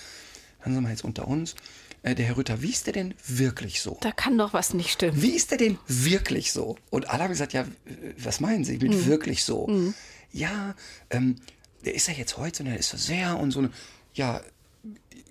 [0.61, 1.55] Hören Sie mal jetzt unter uns,
[2.03, 3.99] äh, der Herr Rütter, wie ist der denn wirklich so?
[4.01, 5.21] Da kann doch was nicht stimmen.
[5.21, 6.77] Wie ist der denn wirklich so?
[6.91, 7.67] Und alle haben gesagt, ja,
[8.19, 9.69] was meinen Sie mit wirklich so?
[10.33, 10.75] Ja,
[11.11, 11.37] ähm,
[11.85, 13.71] der ist ja jetzt heute, der ist so sehr und so eine,
[14.15, 14.41] ja,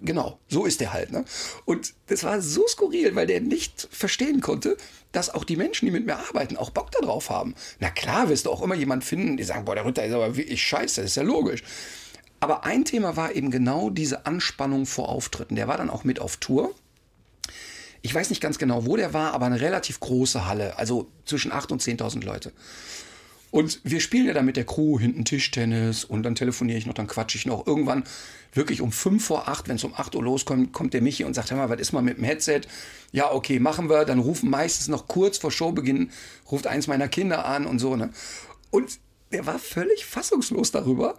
[0.01, 1.11] genau, so ist der halt.
[1.11, 1.25] Ne?
[1.65, 4.77] Und das war so skurril, weil der nicht verstehen konnte,
[5.11, 7.55] dass auch die Menschen, die mit mir arbeiten, auch Bock darauf haben.
[7.79, 10.35] Na klar, wirst du auch immer jemanden finden, die sagen, boah, der Ritter ist aber
[10.35, 11.63] wirklich scheiße, das ist ja logisch.
[12.41, 15.55] Aber ein Thema war eben genau diese Anspannung vor Auftritten.
[15.55, 16.73] Der war dann auch mit auf Tour.
[18.01, 21.51] Ich weiß nicht ganz genau, wo der war, aber eine relativ große Halle, also zwischen
[21.51, 22.51] 8.000 und 10.000 Leute.
[23.51, 26.95] Und wir spielen ja dann mit der Crew hinten Tischtennis und dann telefoniere ich noch,
[26.95, 27.67] dann quatsche ich noch.
[27.67, 28.05] Irgendwann
[28.53, 31.35] wirklich um 5 vor 8, wenn es um 8 Uhr loskommt, kommt der Michi und
[31.35, 32.61] sagt, hör mal, was ist mal mit dem Headset?
[33.11, 34.05] Ja, okay, machen wir.
[34.05, 36.09] Dann rufen meistens noch kurz vor Showbeginn,
[36.49, 37.95] ruft eins meiner Kinder an und so.
[37.95, 38.09] Ne?
[38.71, 38.99] Und
[39.31, 41.17] der war völlig fassungslos darüber,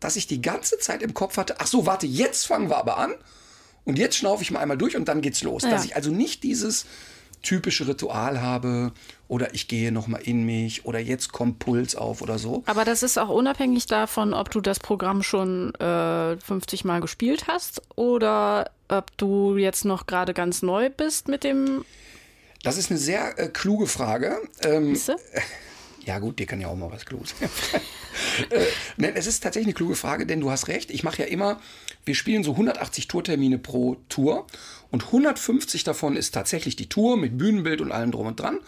[0.00, 2.98] dass ich die ganze Zeit im Kopf hatte, ach so, warte, jetzt fangen wir aber
[2.98, 3.14] an.
[3.84, 5.62] Und jetzt schnaufe ich mal einmal durch und dann geht's los.
[5.62, 5.70] Ja.
[5.70, 6.84] Dass ich also nicht dieses
[7.42, 8.92] typische Ritual habe
[9.28, 12.62] oder ich gehe noch mal in mich oder jetzt kommt Puls auf oder so.
[12.66, 17.46] Aber das ist auch unabhängig davon, ob du das Programm schon äh, 50 Mal gespielt
[17.46, 21.84] hast oder ob du jetzt noch gerade ganz neu bist mit dem.
[22.62, 24.36] Das ist eine sehr äh, kluge Frage.
[24.62, 24.98] Ähm?
[26.08, 27.34] ja gut, dir kann ja auch mal was Kluges.
[28.50, 28.64] äh,
[28.96, 30.90] nein, es ist tatsächlich eine kluge Frage, denn du hast recht.
[30.90, 31.60] Ich mache ja immer,
[32.06, 34.46] wir spielen so 180 Tourtermine pro Tour
[34.90, 38.58] und 150 davon ist tatsächlich die Tour mit Bühnenbild und allem drum und dran.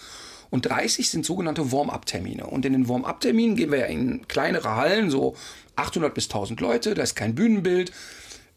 [0.51, 2.45] Und 30 sind sogenannte Warm-up-Termine.
[2.45, 5.35] Und in den Warm-up-Terminen gehen wir ja in kleinere Hallen, so
[5.77, 7.91] 800 bis 1000 Leute, da ist kein Bühnenbild.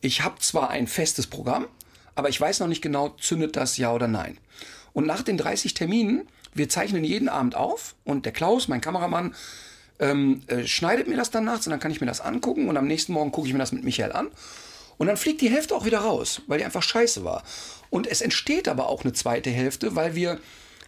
[0.01, 1.67] Ich habe zwar ein festes Programm,
[2.15, 4.39] aber ich weiß noch nicht genau, zündet das ja oder nein.
[4.91, 9.35] Und nach den 30 Terminen, wir zeichnen jeden Abend auf und der Klaus, mein Kameramann,
[9.99, 12.77] ähm, äh, schneidet mir das dann nachts und dann kann ich mir das angucken und
[12.77, 14.27] am nächsten Morgen gucke ich mir das mit Michael an.
[14.97, 17.43] Und dann fliegt die Hälfte auch wieder raus, weil die einfach scheiße war.
[17.89, 20.39] Und es entsteht aber auch eine zweite Hälfte, weil wir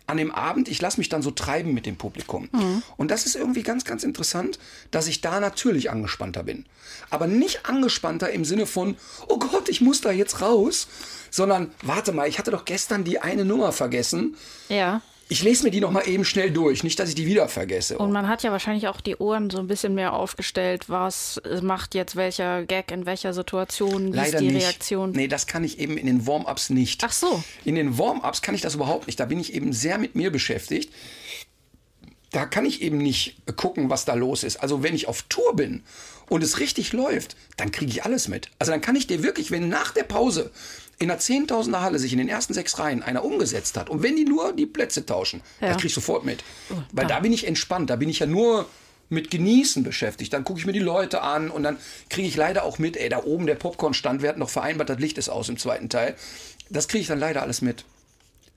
[0.08, 2.49] an dem Abend, ich lasse mich dann so treiben mit dem Publikum.
[2.97, 4.60] Und das ist irgendwie ganz, ganz interessant,
[4.91, 6.65] dass ich da natürlich angespannter bin.
[7.10, 8.97] Aber nicht angespannter im Sinne von,
[9.28, 10.88] oh Gott, ich muss da jetzt raus,
[11.32, 14.38] sondern warte mal, ich hatte doch gestern die eine Nummer vergessen.
[14.69, 15.01] Ja.
[15.28, 17.98] Ich lese mir die noch mal eben schnell durch, nicht, dass ich die wieder vergesse.
[17.98, 21.96] Und man hat ja wahrscheinlich auch die Ohren so ein bisschen mehr aufgestellt, was macht
[21.96, 24.64] jetzt welcher Gag in welcher Situation, wie Leider ist die nicht.
[24.64, 25.12] Reaktion.
[25.14, 27.04] Nee, das kann ich eben in den Warm-ups nicht.
[27.04, 27.44] Ach so.
[27.64, 29.20] In den Warm-ups kann ich das überhaupt nicht.
[29.20, 30.94] Da bin ich eben sehr mit mir beschäftigt.
[32.32, 34.58] Da kann ich eben nicht gucken, was da los ist.
[34.58, 35.84] Also wenn ich auf Tour bin
[36.30, 38.50] und es richtig läuft, dann kriege ich alles mit.
[38.60, 40.52] Also dann kann ich dir wirklich, wenn nach der Pause
[41.00, 44.16] in einer Zehntausender Halle sich in den ersten sechs Reihen einer umgesetzt hat und wenn
[44.16, 45.70] die nur die Plätze tauschen, Ja.
[45.70, 46.44] dann krieg ich sofort mit.
[46.92, 48.66] Weil da bin ich entspannt, da bin ich ja nur
[49.10, 50.34] mit Genießen beschäftigt.
[50.34, 51.78] Dann gucke ich mir die Leute an und dann
[52.10, 55.00] kriege ich leider auch mit, ey, da oben der Popcornstand, wir hatten noch vereinbart, das
[55.00, 56.16] Licht ist aus im zweiten Teil.
[56.70, 57.86] Das kriege ich dann leider alles mit.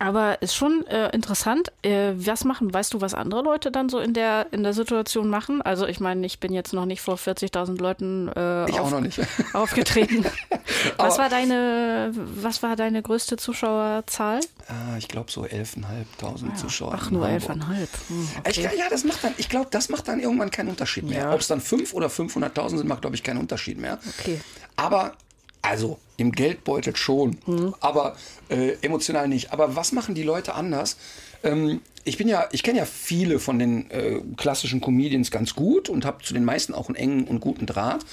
[0.00, 1.72] Aber ist schon äh, interessant.
[1.82, 5.28] Äh, was machen, weißt du, was andere Leute dann so in der, in der Situation
[5.28, 5.60] machen?
[5.60, 9.00] Also ich meine, ich bin jetzt noch nicht vor 40.000 Leuten äh, Ich auch noch
[9.00, 9.20] nicht.
[9.54, 10.24] aufgetreten.
[10.96, 14.38] was, Aber- war deine, was war deine größte Zuschauerzahl?
[14.68, 16.92] Ah, ich glaube so 11.500 Zuschauer.
[16.94, 17.42] Ach, nur Hamburg.
[17.56, 17.88] 11,5.
[18.08, 18.70] Hm, Ich, okay.
[18.78, 21.18] ja, das macht dann, ich glaube, das macht dann irgendwann keinen Unterschied mehr.
[21.24, 21.32] Ja.
[21.34, 23.98] Ob es dann 5 oder 500.000 sind, macht, glaube ich, keinen Unterschied mehr.
[24.20, 24.40] Okay.
[24.76, 25.14] Aber,
[25.62, 27.38] also, im Geldbeutel schon,
[27.80, 28.16] aber
[28.48, 29.52] äh, emotional nicht.
[29.52, 30.96] Aber was machen die Leute anders?
[31.42, 35.88] Ähm, ich bin ja, ich kenne ja viele von den äh, klassischen Comedians ganz gut
[35.88, 38.04] und habe zu den meisten auch einen engen und guten Draht.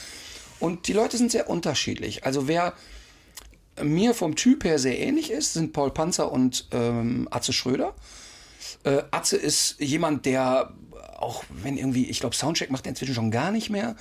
[0.60, 2.26] Und die Leute sind sehr unterschiedlich.
[2.26, 2.74] Also wer
[3.82, 7.94] mir vom Typ her sehr ähnlich ist, sind Paul Panzer und ähm, Atze Schröder.
[8.84, 10.74] Äh, Atze ist jemand, der
[11.18, 13.96] auch wenn irgendwie, ich glaube, Soundcheck macht er inzwischen schon gar nicht mehr.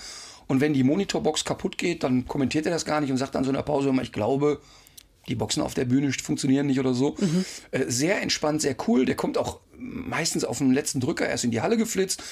[0.46, 3.44] Und wenn die Monitorbox kaputt geht, dann kommentiert er das gar nicht und sagt dann
[3.44, 4.60] so in der Pause immer, ich glaube,
[5.28, 7.16] die Boxen auf der Bühne funktionieren nicht oder so.
[7.70, 9.04] Äh, sehr entspannt, sehr cool.
[9.04, 12.22] Der kommt auch meistens auf dem letzten Drücker erst in die Halle geflitzt.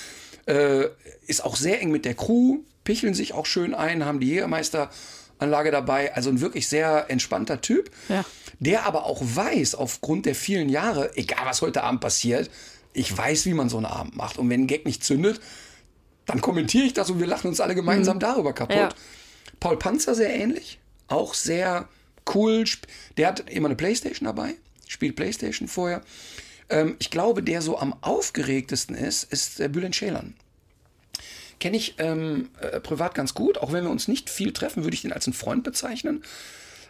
[0.47, 0.87] Äh,
[1.27, 5.71] ist auch sehr eng mit der Crew, picheln sich auch schön ein, haben die Jägermeisteranlage
[5.71, 6.15] dabei.
[6.15, 7.91] Also ein wirklich sehr entspannter Typ.
[8.09, 8.25] Ja.
[8.59, 12.51] Der aber auch weiß, aufgrund der vielen Jahre, egal was heute Abend passiert,
[12.93, 14.39] ich weiß, wie man so einen Abend macht.
[14.39, 15.41] Und wenn ein Gag nicht zündet,
[16.27, 18.77] dann kommentiere ich das und wir lachen uns alle gemeinsam darüber kaputt.
[18.77, 18.89] Ja.
[19.61, 21.89] Paul Panzer sehr ähnlich, auch sehr
[22.35, 22.65] cool.
[23.17, 24.55] Der hat immer eine Playstation dabei,
[24.87, 26.03] spielt Playstation vorher.
[26.69, 30.35] Ähm, ich glaube, der so am aufgeregtesten ist, ist der Bülent Ceylan.
[31.61, 34.95] Kenne ich ähm, äh, privat ganz gut, auch wenn wir uns nicht viel treffen, würde
[34.95, 36.25] ich den als einen Freund bezeichnen.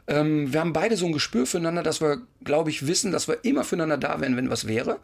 [0.07, 3.45] Ähm, wir haben beide so ein Gespür füreinander, dass wir, glaube ich, wissen, dass wir
[3.45, 4.99] immer füreinander da wären, wenn was wäre.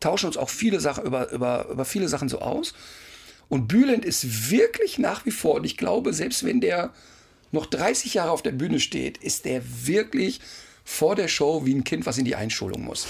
[0.00, 2.74] Tauschen uns auch viele Sachen über, über, über viele Sachen so aus.
[3.48, 6.92] Und Bülent ist wirklich nach wie vor, und ich glaube, selbst wenn der
[7.52, 10.40] noch 30 Jahre auf der Bühne steht, ist der wirklich
[10.84, 13.06] vor der Show wie ein Kind, was in die Einschulung muss.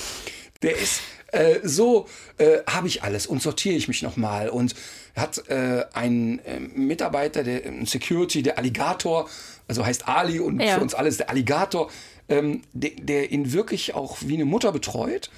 [0.62, 1.00] Der ist
[1.32, 2.06] äh, so,
[2.38, 4.74] äh, habe ich alles und sortiere ich mich nochmal und
[5.16, 9.28] hat äh, einen äh, Mitarbeiter, der ein Security, der Alligator,
[9.66, 10.76] also heißt Ali und Ja.
[10.76, 11.90] für uns alles der Alligator,
[12.28, 15.30] ähm, der, der ihn wirklich auch wie eine Mutter betreut.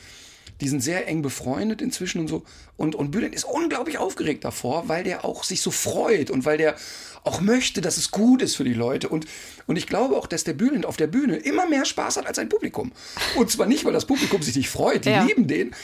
[0.61, 2.43] Die sind sehr eng befreundet inzwischen und so.
[2.77, 6.59] Und, und Bülent ist unglaublich aufgeregt davor, weil der auch sich so freut und weil
[6.59, 6.77] der
[7.25, 9.09] auch möchte, dass es gut ist für die Leute.
[9.09, 9.27] Und,
[9.67, 12.37] und ich glaube auch, dass der Bülent auf der Bühne immer mehr Spaß hat als
[12.37, 12.93] sein Publikum.
[13.37, 15.25] Und zwar nicht, weil das Publikum sich nicht freut, die Ja.
[15.25, 15.75] lieben den,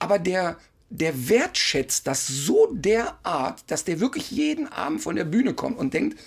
[0.00, 0.56] aber der,
[0.90, 5.92] der wertschätzt das so derart, dass der wirklich jeden Abend von der Bühne kommt und
[5.94, 6.18] denkt,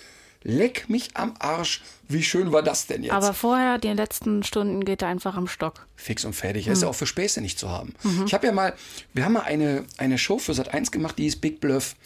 [0.42, 3.12] leck mich am Arsch, wie schön war das denn jetzt?
[3.12, 5.86] Aber vorher, die letzten Stunden, geht er einfach am Stock.
[5.96, 6.66] fix und fertig.
[6.66, 7.94] Er ist ja auch für Späße nicht zu haben.
[8.26, 8.74] Ich habe ja mal,
[9.14, 11.96] wir haben mal eine, eine Show für Sat 1 gemacht, die hieß Big Bluff.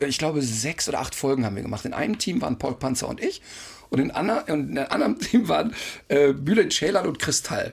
[0.00, 1.84] Ich glaube, sechs oder acht Folgen haben wir gemacht.
[1.84, 3.42] In einem Team waren Paul Panzer und ich.
[3.88, 5.74] Und in, und in einem anderen Team waren
[6.08, 7.72] äh, Bülent Ceylan und Kristall.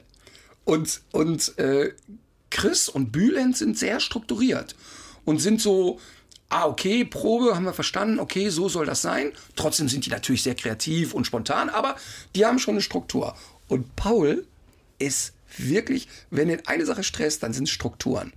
[0.63, 1.93] Und, und äh,
[2.49, 4.75] Chris und Bülent sind sehr strukturiert
[5.25, 5.99] und sind so,
[6.53, 9.31] ah, okay, Probe, haben wir verstanden, okay, so soll das sein.
[9.55, 11.95] Trotzdem sind die natürlich sehr kreativ und spontan, aber
[12.35, 13.35] die haben schon eine Struktur.
[13.67, 14.45] Und Paul
[14.99, 18.33] ist wirklich, wenn ihn eine Sache stresst, dann sind es Strukturen.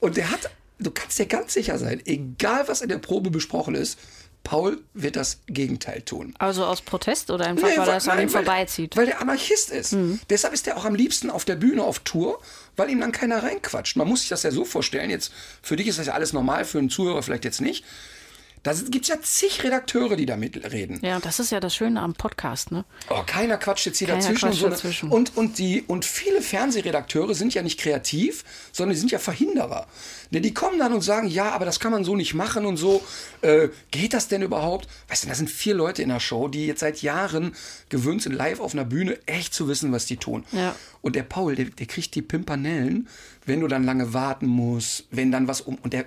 [0.00, 3.74] Und der hat, du kannst dir ganz sicher sein, egal was in der Probe besprochen
[3.74, 3.98] ist,
[4.44, 6.34] Paul wird das Gegenteil tun.
[6.38, 8.96] Also aus Protest oder einfach, Nee, weil er es an ihm weil- vorbeizieht?
[8.96, 9.96] Weil der Anarchist ist.
[10.30, 12.40] Deshalb ist er auch am liebsten auf der Bühne auf Tour,
[12.76, 13.96] weil ihm dann keiner reinquatscht.
[13.96, 15.32] Man muss sich das ja so vorstellen, jetzt
[15.62, 17.84] für dich ist das ja alles normal, für einen Zuhörer vielleicht jetzt nicht.
[18.64, 21.00] Da gibt es ja zig Redakteure, die da mitreden.
[21.02, 22.84] ja, das ist ja das Schöne am Podcast, ne?
[23.10, 24.46] Oh, keiner quatscht jetzt hier Keiner dazwischen.
[24.50, 25.08] und, so dazwischen.
[25.10, 29.88] Und, und, die, und viele Fernsehredakteure sind ja nicht kreativ, sondern die sind ja Verhinderer.
[30.30, 32.76] Ne, Die kommen dann und sagen, ja, aber das kann man so nicht machen und
[32.76, 33.02] so.
[33.40, 34.86] Äh, geht das denn überhaupt?
[35.08, 37.56] Weißt du, da sind vier Leute in der Show, die jetzt seit Jahren
[37.88, 40.44] gewöhnt sind, live auf einer Bühne echt zu wissen, was die tun.
[40.52, 40.76] Ja.
[41.00, 43.08] Und der Paul, der, der kriegt die Pimpanellen,
[43.44, 45.74] wenn du dann lange warten musst, wenn dann was um.
[45.82, 46.04] Und der.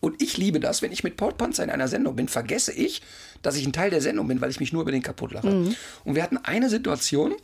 [0.00, 3.02] Und ich liebe das, wenn ich mit Paul Panzer in einer Sendung bin, vergesse ich,
[3.42, 5.48] dass ich ein Teil der Sendung bin, weil ich mich nur über den kaputt lache.
[6.04, 7.34] Und wir hatten eine Situation,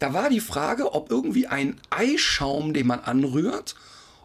[0.00, 3.76] da war die Frage, ob irgendwie ein Eischaum, den man anrührt,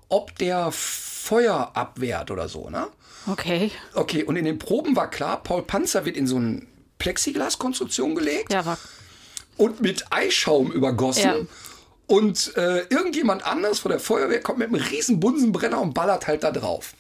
[0.10, 2.88] ob der Feuer abwehrt oder so, ne?
[3.28, 3.72] Okay.
[3.94, 6.62] Okay, und in den Proben war klar, Paul Panzer wird in so eine
[6.98, 8.78] Plexiglaskonstruktion gelegt Ja, war.
[9.58, 11.24] und mit Eischaum übergossen.
[11.24, 11.36] Ja.
[12.08, 16.44] Und äh, irgendjemand anders von der Feuerwehr kommt mit einem riesen Bunsenbrenner und ballert halt
[16.44, 16.94] da drauf.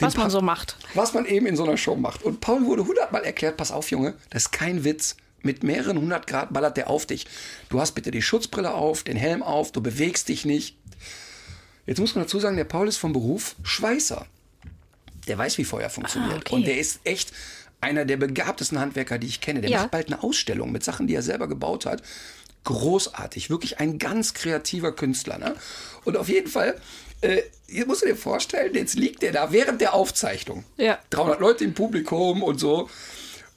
[0.00, 0.76] Was man Pa- so macht.
[0.94, 2.22] Was man eben in so einer Show macht.
[2.22, 5.16] Und Paul wurde hundertmal erklärt, pass auf, Junge, das ist kein Witz.
[5.42, 7.26] Mit mehreren hundert Grad ballert der auf dich.
[7.70, 10.76] Du hast bitte die Schutzbrille auf, den Helm auf, du bewegst dich nicht.
[11.86, 14.26] Jetzt muss man dazu sagen, der Paul ist vom Beruf Schweißer.
[15.28, 16.32] Der weiß, wie Feuer funktioniert.
[16.34, 16.54] Ah, okay.
[16.54, 17.32] Und der ist echt
[17.80, 19.62] einer der begabtesten Handwerker, die ich kenne.
[19.62, 19.78] Der Ja.
[19.80, 22.02] macht bald eine Ausstellung mit Sachen, die er selber gebaut hat.
[22.64, 25.38] Großartig, wirklich ein ganz kreativer Künstler.
[25.38, 25.54] Ne?
[26.04, 26.78] Und auf jeden Fall,
[27.20, 30.64] äh, hier musst du dir vorstellen, jetzt liegt der da während der Aufzeichnung.
[30.76, 30.98] Ja.
[31.10, 32.88] 300 Leute im Publikum und so.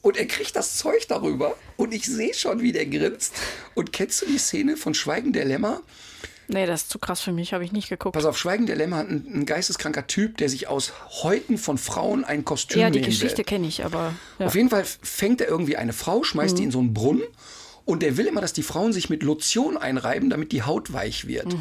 [0.02, 3.34] Und er kriegt das Zeug darüber und ich sehe schon, wie der grinst.
[3.74, 5.82] Und kennst du die Szene von Schweigen der Lämmer?
[6.50, 8.14] Nee, das ist zu krass für mich, habe ich nicht geguckt.
[8.14, 10.92] Pass auf, Schweigen der Lämmer hat ein, ein geisteskranker Typ, der sich aus
[11.24, 14.14] Häuten von Frauen ein Kostüm ja, die Geschichte kenne ich, aber.
[14.40, 14.48] Ja.
[14.48, 17.24] Auf jeden Fall fängt er irgendwie eine Frau, schmeißt die in so einen Brunnen
[17.86, 21.28] und der will immer, dass die Frauen sich mit Lotion einreiben, damit die Haut weich
[21.28, 21.54] wird.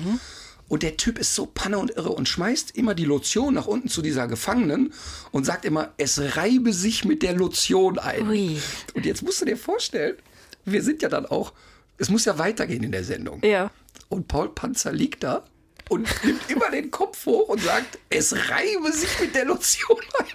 [0.73, 3.89] Und der Typ ist so panne und irre und schmeißt immer die Lotion nach unten
[3.89, 4.95] zu dieser Gefangenen
[5.31, 8.27] und sagt immer, es reibe sich mit der Lotion ein.
[8.27, 8.59] Ui.
[8.95, 10.17] Und jetzt musst du dir vorstellen,
[10.65, 11.53] wir sind ja dann auch,
[11.99, 13.45] es muss ja weitergehen in der Sendung.
[13.45, 13.71] Ja.
[14.09, 15.45] Und Paul Panzer liegt da
[15.91, 20.27] und nimmt immer den Kopf hoch und sagt, es reibe sich mit der Lotion ein.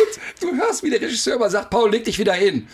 [0.00, 2.66] Und du hörst, wie der Regisseur immer sagt, Paul, leg dich wieder hin.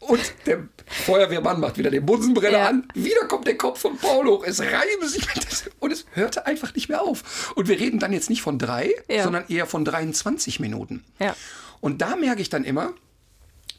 [0.00, 2.68] Und der Feuerwehrmann macht wieder den Bunsenbrenner Ja.
[2.68, 2.88] an.
[2.94, 4.44] Wieder kommt der Kopf von Paul hoch.
[4.46, 5.26] Es reibe sich.
[5.80, 7.52] Und es hörte einfach nicht mehr auf.
[7.56, 9.24] Und wir reden dann jetzt nicht von drei, Ja.
[9.24, 11.04] sondern eher von 23 Minuten.
[11.18, 11.34] Ja.
[11.80, 12.92] Und da merke ich dann immer,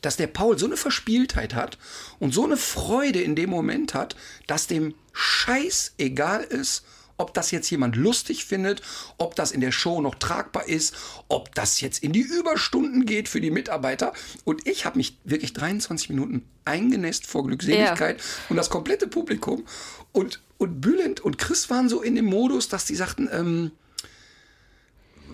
[0.02, 1.78] dass der Paul so eine Verspieltheit hat
[2.20, 4.16] und so eine Freude in dem Moment hat,
[4.48, 6.84] dass dem Scheiß egal ist,
[7.20, 8.82] ob das jetzt jemand lustig findet,
[9.18, 10.96] ob das in der Show noch tragbar ist,
[11.28, 14.14] ob das jetzt in die Überstunden geht für die Mitarbeiter.
[14.46, 19.66] Und ich habe mich wirklich 23 Minuten eingenässt vor Glückseligkeit und das komplette Publikum.
[20.12, 23.72] Und, und Bülent und Chris waren so in dem Modus, dass die sagten, ähm,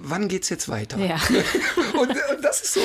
[0.09, 0.97] wann geht's jetzt weiter?
[0.97, 1.15] Ja.
[1.99, 2.81] und, und das ist so.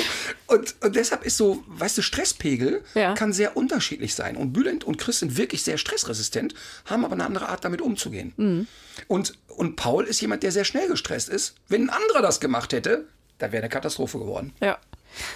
[0.47, 3.13] Und, und deshalb ist so, weißt du, Stresspegel Ja.
[3.13, 4.35] kann sehr unterschiedlich sein.
[4.35, 6.53] Und Bülent und Chris sind wirklich sehr stressresistent,
[6.85, 8.33] haben aber eine andere Art, damit umzugehen.
[8.37, 8.67] Mhm.
[9.07, 11.55] Und, und Paul ist jemand, der sehr schnell gestresst ist.
[11.67, 13.05] Wenn ein anderer das gemacht hätte,
[13.37, 14.53] da wäre eine Katastrophe geworden.
[14.61, 14.77] Ja.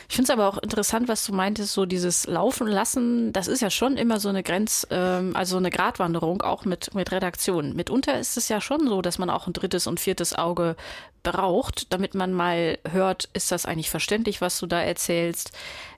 [0.09, 3.61] Ich finde es aber auch interessant, was du meintest, so dieses Laufen lassen, das ist
[3.61, 7.75] ja schon immer so eine Grenz, ähm, also eine Gratwanderung auch mit, mit Redaktion.
[7.75, 10.75] Mitunter ist es ja schon so, dass man auch ein drittes und viertes Auge
[11.23, 15.51] braucht, damit man mal hört, ist das eigentlich verständlich, was du da erzählst?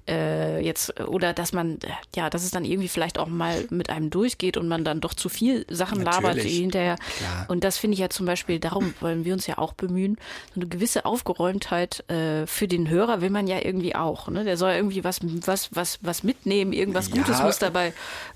[0.08, 1.80] Äh, jetzt, oder dass man,
[2.16, 5.14] ja, dass es dann irgendwie vielleicht auch mal mit einem durchgeht und man dann doch
[5.14, 6.58] zu viel Sachen labert Natürlich.
[6.58, 6.96] hinterher.
[7.18, 7.46] Klar.
[7.50, 10.18] Und das finde ich ja zum Beispiel, darum wollen wir uns ja auch bemühen,
[10.56, 14.30] so eine gewisse Aufgeräumtheit äh, für den Hörer will man ja irgendwie auch.
[14.30, 14.44] Ne?
[14.46, 17.88] Der soll irgendwie was, was, was, was mitnehmen, irgendwas Ja, Gutes muss dabei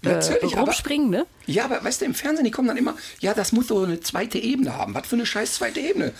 [0.03, 1.25] äh, natürlich, aber- rumspringen, ne?
[1.45, 3.99] Ja, aber weißt du, im Fernsehen, die kommen dann immer, ja, das muss so eine
[3.99, 4.93] zweite Ebene haben.
[4.93, 6.13] Was für eine scheiß zweite Ebene?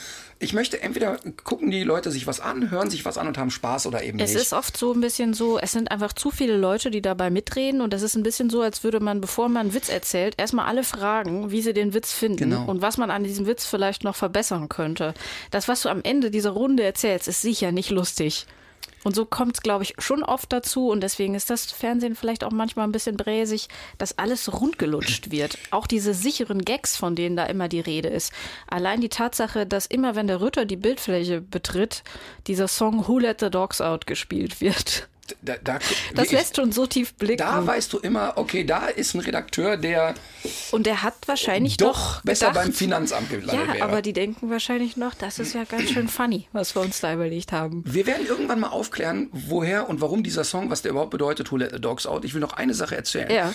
[0.43, 3.51] Ich möchte entweder gucken die Leute sich was an, hören sich was an und haben
[3.51, 4.41] Spaß oder eben Es nicht.
[4.41, 7.79] ist oft so ein bisschen so, es sind einfach zu viele Leute, die dabei mitreden
[7.81, 10.65] und das ist ein bisschen so, als würde man, bevor man einen Witz erzählt, erstmal
[10.65, 12.65] alle fragen, wie sie den Witz finden Genau.
[12.65, 15.13] und was man an diesem Witz vielleicht noch verbessern könnte.
[15.51, 18.47] Das, was du am Ende dieser Runde erzählst, ist sicher nicht lustig.
[19.03, 22.43] Und so kommt es, glaube ich, schon oft dazu und deswegen ist das Fernsehen vielleicht
[22.43, 23.67] auch manchmal ein bisschen bräsig,
[23.97, 25.57] dass alles rundgelutscht wird.
[25.71, 28.31] Auch diese sicheren Gags, von denen da immer die Rede ist.
[28.67, 32.03] Allein die Tatsache, dass immer, wenn der Ritter die Bildfläche betritt,
[32.47, 35.07] dieser Song Who Let the Dogs Out gespielt wird.
[35.41, 35.79] Da, da,
[36.15, 37.37] Das lässt schon so tief blicken.
[37.37, 40.13] da weißt du immer, okay, da ist ein Redakteur, der
[40.71, 43.83] und der hat wahrscheinlich doch noch besser gedacht, beim Finanzamt gelandet Ja, wäre.
[43.85, 47.13] aber die denken wahrscheinlich noch, das ist ja ganz schön funny, was wir uns da
[47.13, 47.83] überlegt haben.
[47.85, 51.57] Wir werden irgendwann mal aufklären, woher und warum dieser Song, was der überhaupt bedeutet, Who
[51.57, 52.25] Let the Dogs Out.
[52.25, 53.31] Ich will noch eine Sache erzählen.
[53.31, 53.53] Ja.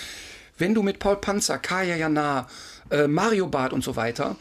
[0.59, 2.47] Wenn du mit Paul Panzer, Kaya Jana,
[2.91, 4.37] äh, Mario Barth und so weiter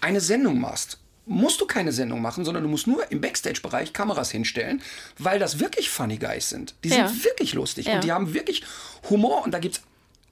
[0.00, 0.98] eine Sendung machst,
[1.28, 4.82] musst du keine Sendung machen, sondern du musst nur im Backstage-Bereich Kameras hinstellen,
[5.18, 6.74] weil das wirklich Funny Guys sind.
[6.84, 7.06] Die Ja.
[7.08, 7.96] sind wirklich lustig Ja.
[7.96, 8.62] und die haben wirklich
[9.10, 9.82] Humor und da gibt's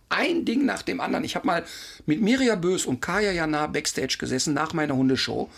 [0.09, 1.25] ein Ding nach dem anderen.
[1.25, 1.65] Ich habe mal
[2.07, 5.51] mit Mirja Bös und Kaya Jana Backstage gesessen nach meiner Hundeshow.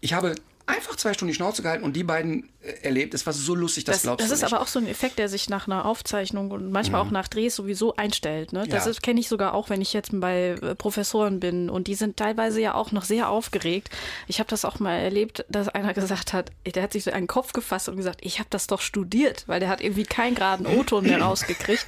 [0.00, 0.34] Ich habe
[0.66, 2.48] einfach zwei Stunden die Schnauze gehalten und die beiden
[2.82, 3.14] erlebt.
[3.14, 4.52] Es war so lustig, das, Das, glaubst das du ist nicht.
[4.52, 7.56] aber auch so ein Effekt, der sich nach einer Aufzeichnung und manchmal auch nach Drehs
[7.56, 8.52] sowieso einstellt.
[8.52, 8.66] Ne?
[8.68, 8.90] Das Ja.
[8.90, 12.18] ist- kenne ich sogar auch, wenn ich jetzt bei äh, Professoren bin und die sind
[12.18, 13.88] teilweise ja auch noch sehr aufgeregt.
[14.26, 17.26] Ich habe das auch mal erlebt, dass einer gesagt hat, der hat sich so einen
[17.26, 20.66] Kopf gefasst und gesagt, ich habe das doch studiert, weil der hat irgendwie keinen geraden
[20.66, 21.86] O-Ton mehr rausgekriegt.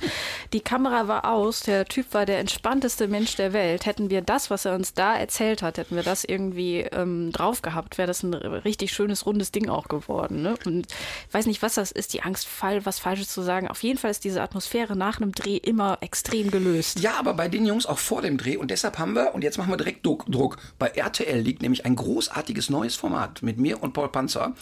[0.54, 3.84] Die Kamera war aus, der Typ war der entspannteste Mensch der Welt.
[3.84, 7.60] Hätten wir das, was er uns da erzählt hat, hätten wir das irgendwie ähm, drauf
[7.60, 10.40] gehabt, wäre das ein richtig schönes, rundes Ding auch geworden.
[10.42, 10.54] Ne?
[10.66, 10.86] Und
[11.28, 13.68] ich weiß nicht, was das ist, die Angst, was Falsches zu sagen.
[13.68, 17.00] Auf jeden Fall ist diese Atmosphäre nach einem Dreh immer extrem gelöst.
[17.00, 18.56] Ja, aber bei den Jungs auch vor dem Dreh.
[18.56, 20.26] Und deshalb haben wir, und jetzt machen wir direkt Druck.
[20.26, 20.58] Druck.
[20.78, 24.54] Bei RTL liegt nämlich ein großartiges neues Format mit mir und Paul Panzer.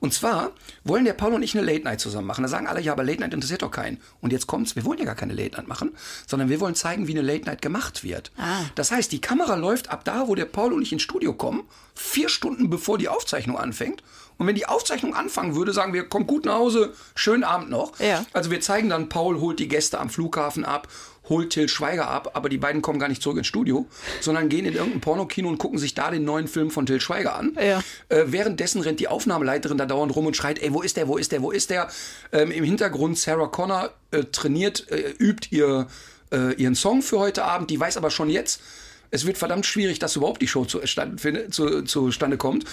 [0.00, 2.42] Und zwar wollen der Paul und ich eine Late Night zusammen machen.
[2.42, 4.00] Da sagen alle, ja, aber Late Night interessiert doch keinen.
[4.20, 5.92] Und jetzt kommt's, wir wollen ja gar keine Late Night machen,
[6.26, 8.32] sondern wir wollen zeigen, wie eine Late Night gemacht wird.
[8.38, 8.62] Ah.
[8.74, 11.64] Das heißt, die Kamera läuft ab da, wo der Paul und ich ins Studio kommen,
[11.94, 14.02] vier Stunden bevor die Aufzeichnung anfängt.
[14.40, 18.00] Und wenn die Aufzeichnung anfangen würde, sagen wir, kommt gut nach Hause, schönen Abend noch.
[18.00, 18.24] Ja.
[18.32, 20.88] Also wir zeigen dann, Paul holt die Gäste am Flughafen ab,
[21.28, 23.86] holt Till Schweiger ab, aber die beiden kommen gar nicht zurück ins Studio,
[24.22, 27.34] sondern gehen in irgendein Pornokino und gucken sich da den neuen Film von Till Schweiger
[27.36, 27.54] an.
[27.62, 27.82] Ja.
[28.08, 31.18] Äh, währenddessen rennt die Aufnahmeleiterin da dauernd rum und schreit, ey, wo ist der, wo
[31.18, 31.90] ist der, wo ist der?
[32.32, 35.86] Ähm, Im Hintergrund Sarah Connor äh, trainiert, äh, übt ihr,
[36.32, 38.62] äh, ihren Song für heute Abend, die weiß aber schon jetzt,
[39.10, 42.64] es wird verdammt schwierig, dass überhaupt die Show zustande, findet- zu, zustande kommt.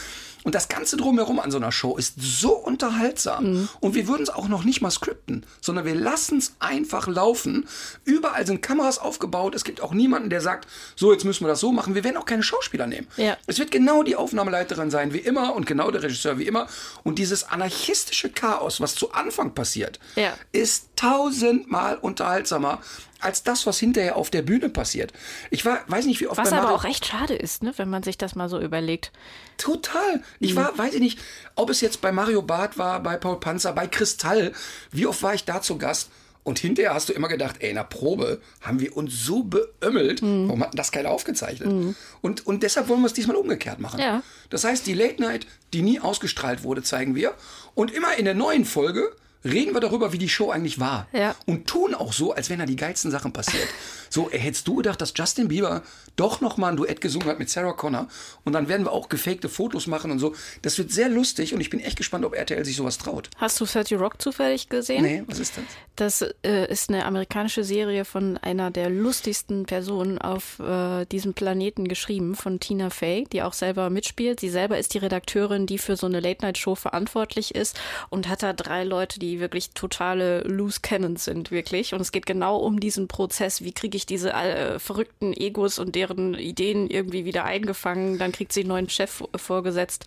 [0.43, 3.67] Und das Ganze drumherum an so einer Show ist so unterhaltsam.
[3.81, 7.67] Und wir würden es auch noch nicht mal skripten, sondern wir lassen es einfach laufen.
[8.05, 9.55] Überall sind Kameras aufgebaut.
[9.55, 11.95] Es gibt auch niemanden, der sagt, so, jetzt müssen wir das so machen.
[11.95, 13.07] Wir werden auch keine Schauspieler nehmen.
[13.17, 13.35] Ja.
[13.47, 16.67] Es wird genau die Aufnahmeleiterin sein, wie immer, und genau der Regisseur, wie immer.
[17.03, 20.33] Und dieses anarchistische Chaos, was zu Anfang passiert, Ja.
[20.53, 22.79] ist tausendmal unterhaltsamer
[23.21, 25.11] als das, was hinterher auf der Bühne passiert.
[25.51, 28.03] Ich war, weiß nicht, wie oft Was aber auch echt schade ist, ne, wenn man
[28.03, 29.11] sich das mal so überlegt.
[29.57, 30.21] Total.
[30.39, 30.57] Ich Mhm.
[30.57, 31.19] war, weiß ich nicht,
[31.55, 34.53] ob es jetzt bei Mario Barth war, bei Paul Panzer, bei Kristall.
[34.91, 36.09] Wie oft war ich da zu Gast?
[36.43, 40.21] Und hinterher hast du immer gedacht, ey, in der Probe haben wir uns so beömmelt,
[40.21, 40.47] Mhm.
[40.47, 41.95] warum hat das keiner aufgezeichnet?
[42.21, 43.99] Und, und deshalb wollen wir es diesmal umgekehrt machen.
[43.99, 44.23] Ja.
[44.49, 47.33] Das heißt, die Late Night, die nie ausgestrahlt wurde, zeigen wir.
[47.75, 49.11] Und immer in der neuen Folge
[49.47, 51.07] reden wir darüber, wie die Show eigentlich war.
[51.13, 51.35] Ja.
[51.45, 53.67] Und tun auch so, als wenn da die geilsten Sachen passiert.
[54.09, 55.83] So, ey, hättest du gedacht, dass Justin Bieber
[56.15, 58.07] doch noch mal ein Duett gesungen hat mit Sarah Connor
[58.43, 60.35] und dann werden wir auch gefakte Fotos machen und so.
[60.61, 63.29] Das wird sehr lustig und ich bin echt gespannt, ob RTL sich sowas traut.
[63.37, 65.03] Hast du 30 Rock zufällig gesehen?
[65.03, 65.63] Nee, was ist das?
[65.95, 71.87] Das äh, ist eine amerikanische Serie von einer der lustigsten Personen auf äh, diesem Planeten
[71.87, 74.39] geschrieben, von Tina Fey, die auch selber mitspielt.
[74.39, 77.79] Sie selber ist die Redakteurin, die für so eine Late-Night-Show verantwortlich ist
[78.09, 81.93] und hat da drei Leute, die wirklich totale Loose Cannons sind, wirklich.
[81.93, 83.63] Und es geht genau um diesen Prozess.
[83.63, 88.17] Wie kriege ich diese äh, verrückten Egos und deren Ideen irgendwie wieder eingefangen?
[88.17, 90.05] Dann kriegt sie einen neuen Chef vorgesetzt,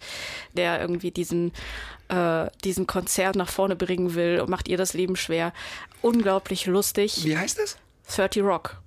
[0.55, 1.53] der irgendwie diesen
[2.09, 5.53] äh, diesen Konzert nach vorne bringen will und macht ihr das Leben schwer.
[6.03, 7.25] Unglaublich lustig.
[7.25, 7.77] Wie heißt das?
[8.15, 8.81] 30 Rock.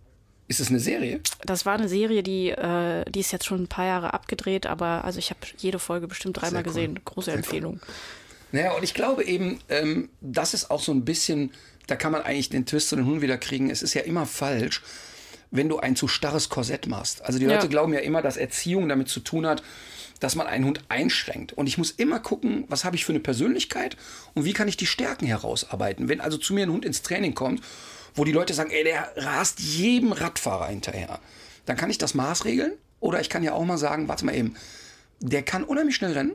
[0.47, 1.21] Ist das eine Serie?
[1.45, 5.05] Das war eine Serie, die, äh, die ist jetzt schon ein paar Jahre abgedreht, aber
[5.05, 6.67] also ich habe jede Folge bestimmt dreimal cool.
[6.67, 6.99] gesehen.
[7.05, 7.39] Große Sehr cool.
[7.39, 7.79] Empfehlung.
[8.51, 11.51] Naja, und ich glaube eben, ähm, das ist auch so ein bisschen,
[11.87, 13.69] da kann man eigentlich den Twist zu den Hunden wieder kriegen.
[13.69, 14.81] Es ist ja immer falsch,
[15.51, 17.21] wenn du ein zu starres Korsett machst.
[17.23, 17.55] Also die Ja.
[17.55, 19.63] Leute glauben ja immer, dass Erziehung damit zu tun hat,
[20.19, 21.53] dass man einen Hund einschränkt.
[21.53, 23.97] Und ich muss immer gucken, was habe ich für eine Persönlichkeit
[24.33, 26.07] und wie kann ich die Stärken herausarbeiten.
[26.07, 27.61] Wenn also zu mir ein Hund ins Training kommt,
[28.15, 31.19] wo die Leute sagen, ey, der rast jedem Radfahrer hinterher,
[31.65, 32.73] dann kann ich das maßregeln.
[32.99, 34.55] Oder ich kann ja auch mal sagen, warte mal eben,
[35.19, 36.33] der kann unheimlich schnell rennen.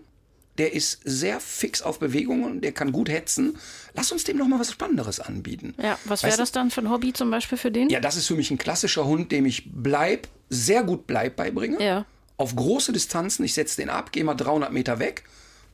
[0.58, 3.56] Der ist sehr fix auf Bewegungen, der kann gut hetzen.
[3.94, 5.74] Lass uns dem noch mal was Spannenderes anbieten.
[5.80, 7.88] Ja, was wäre das dann für ein Hobby zum Beispiel für den?
[7.90, 11.82] Ja, das ist für mich ein klassischer Hund, dem ich Bleib, sehr gut Bleib beibringe.
[11.82, 12.04] Ja.
[12.36, 15.24] Auf große Distanzen, ich setze den ab, gehe mal 300 Meter weg,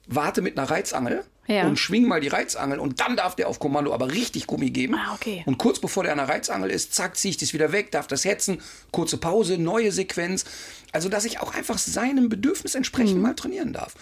[0.07, 1.67] warte mit einer Reizangel Ja.
[1.67, 4.95] und schwing mal die Reizangel und dann darf der auf Kommando aber richtig Gummi geben.
[4.95, 5.43] Ah, okay.
[5.47, 8.07] Und kurz bevor der an der Reizangel ist, zack, ziehe ich das wieder weg, darf
[8.07, 8.61] das hetzen,
[8.93, 10.45] kurze Pause, neue Sequenz.
[10.93, 13.95] Also, dass ich auch einfach seinem Bedürfnis entsprechend mal trainieren darf.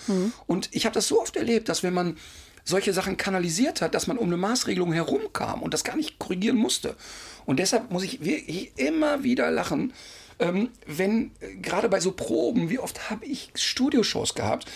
[0.47, 2.17] Und ich habe das so oft erlebt, dass wenn man
[2.65, 6.57] solche Sachen kanalisiert hat, dass man um eine Maßregelung herumkam und das gar nicht korrigieren
[6.57, 6.97] musste.
[7.45, 9.93] Und deshalb muss ich wirklich immer wieder lachen,
[10.39, 14.67] ähm, wenn äh, gerade bei so Proben, wie oft habe ich Studioshows gehabt,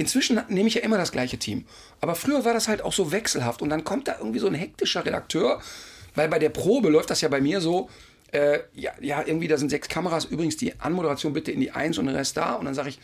[0.00, 1.66] Inzwischen nehme ich ja immer das gleiche Team.
[2.00, 3.60] Aber früher war das halt auch so wechselhaft.
[3.60, 5.60] Und dann kommt da irgendwie so ein hektischer Redakteur,
[6.14, 7.90] weil bei der Probe läuft das ja bei mir so,
[8.32, 11.98] äh, ja, ja, irgendwie da sind sechs Kameras, übrigens die Anmoderation bitte in die Eins
[11.98, 12.54] und den Rest da.
[12.54, 12.98] Und dann sage ich,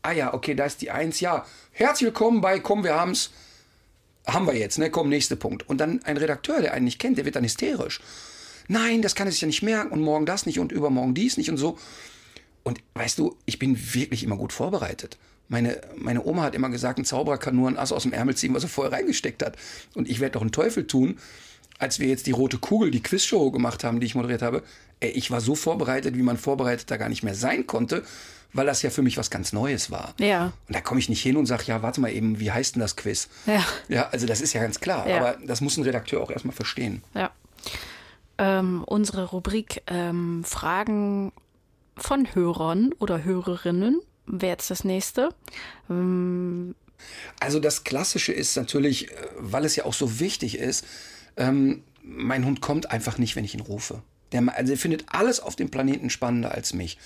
[0.00, 1.44] ah ja, okay, da ist die Eins, ja.
[1.72, 3.30] Herzlich willkommen bei Komm, wir haben's.
[4.26, 4.90] Haben wir jetzt, ne?
[4.90, 5.68] Komm, nächster Punkt.
[5.68, 8.00] Und dann ein Redakteur, der einen nicht kennt, der wird dann hysterisch.
[8.68, 11.36] Nein, das kann er sich ja nicht merken und morgen das nicht und übermorgen dies
[11.36, 11.76] nicht und so.
[12.62, 15.18] Und weißt du, ich bin wirklich immer gut vorbereitet.
[15.48, 18.36] Meine, meine Oma hat immer gesagt, ein Zauberer kann nur ein Ass aus dem Ärmel
[18.36, 19.56] ziehen, was er vorher reingesteckt hat.
[19.94, 21.18] Und ich werde doch einen Teufel tun,
[21.78, 24.62] als wir jetzt die Rote Kugel, die Quizshow gemacht haben, die ich moderiert habe.
[25.00, 28.02] Ey, ich war so vorbereitet, wie man vorbereiteter gar nicht mehr sein konnte,
[28.52, 30.14] weil das ja für mich was ganz Neues war.
[30.18, 30.52] Ja.
[30.66, 32.80] Und da komme ich nicht hin und sage, ja, warte mal eben, wie heißt denn
[32.80, 33.28] das Quiz?
[33.46, 33.64] Ja.
[33.88, 35.08] Ja, also das ist ja ganz klar.
[35.08, 35.18] Ja.
[35.18, 37.02] Aber das muss ein Redakteur auch erstmal verstehen.
[37.14, 37.30] Ja.
[38.38, 41.32] Ähm, unsere Rubrik ähm, Fragen
[41.96, 45.30] von Hörern oder Hörerinnen wäre jetzt das nächste.
[47.40, 50.84] Also das Klassische ist natürlich, äh, weil es ja auch so wichtig ist,
[51.36, 54.02] ähm, mein Hund kommt einfach nicht, wenn ich ihn rufe.
[54.32, 56.98] Der, also er findet alles auf dem Planeten spannender als mich.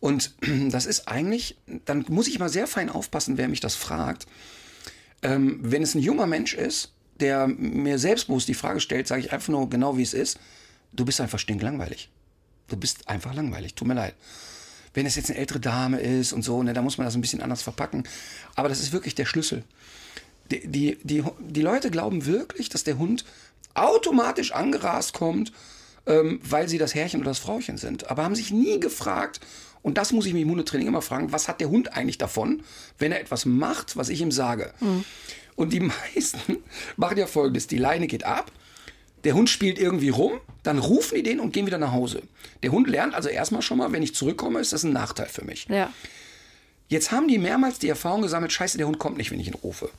[0.00, 0.34] Und
[0.70, 4.26] das ist eigentlich, dann muss ich mal sehr fein aufpassen, wer mich das fragt.
[5.22, 9.32] Ähm, wenn es ein junger Mensch ist, der mir selbstbewusst die Frage stellt, sage ich
[9.32, 10.38] einfach nur genau, wie es ist.
[10.92, 12.10] Du bist einfach stinklangweilig.
[12.68, 13.74] Du bist einfach langweilig.
[13.74, 14.14] Tut mir leid.
[14.96, 17.20] Wenn es jetzt eine ältere Dame ist und so, ne, da muss man das ein
[17.20, 18.04] bisschen anders verpacken.
[18.54, 19.62] Aber das ist wirklich der Schlüssel.
[20.50, 23.26] Die, die, die, die Leute glauben wirklich, dass der Hund
[23.74, 25.52] automatisch angerast kommt,
[26.06, 28.10] ähm, weil sie das Herrchen oder das Frauchen sind.
[28.10, 29.40] Aber haben sich nie gefragt,
[29.82, 32.62] und das muss ich mich im Hundetraining immer fragen, was hat der Hund eigentlich davon,
[32.98, 34.72] wenn er etwas macht, was ich ihm sage?
[35.56, 35.80] Und die
[36.14, 36.56] meisten
[36.96, 38.50] machen ja folgendes: Die Leine geht ab,
[39.26, 42.22] der Hund spielt irgendwie rum, dann rufen die den und gehen wieder nach Hause.
[42.62, 45.44] Der Hund lernt also erstmal schon mal, wenn ich zurückkomme, ist das ein Nachteil für
[45.44, 45.66] mich.
[45.68, 45.92] Ja.
[46.86, 49.54] Jetzt haben die mehrmals die Erfahrung gesammelt, scheiße, der Hund kommt nicht, wenn ich ihn
[49.54, 49.90] rufe.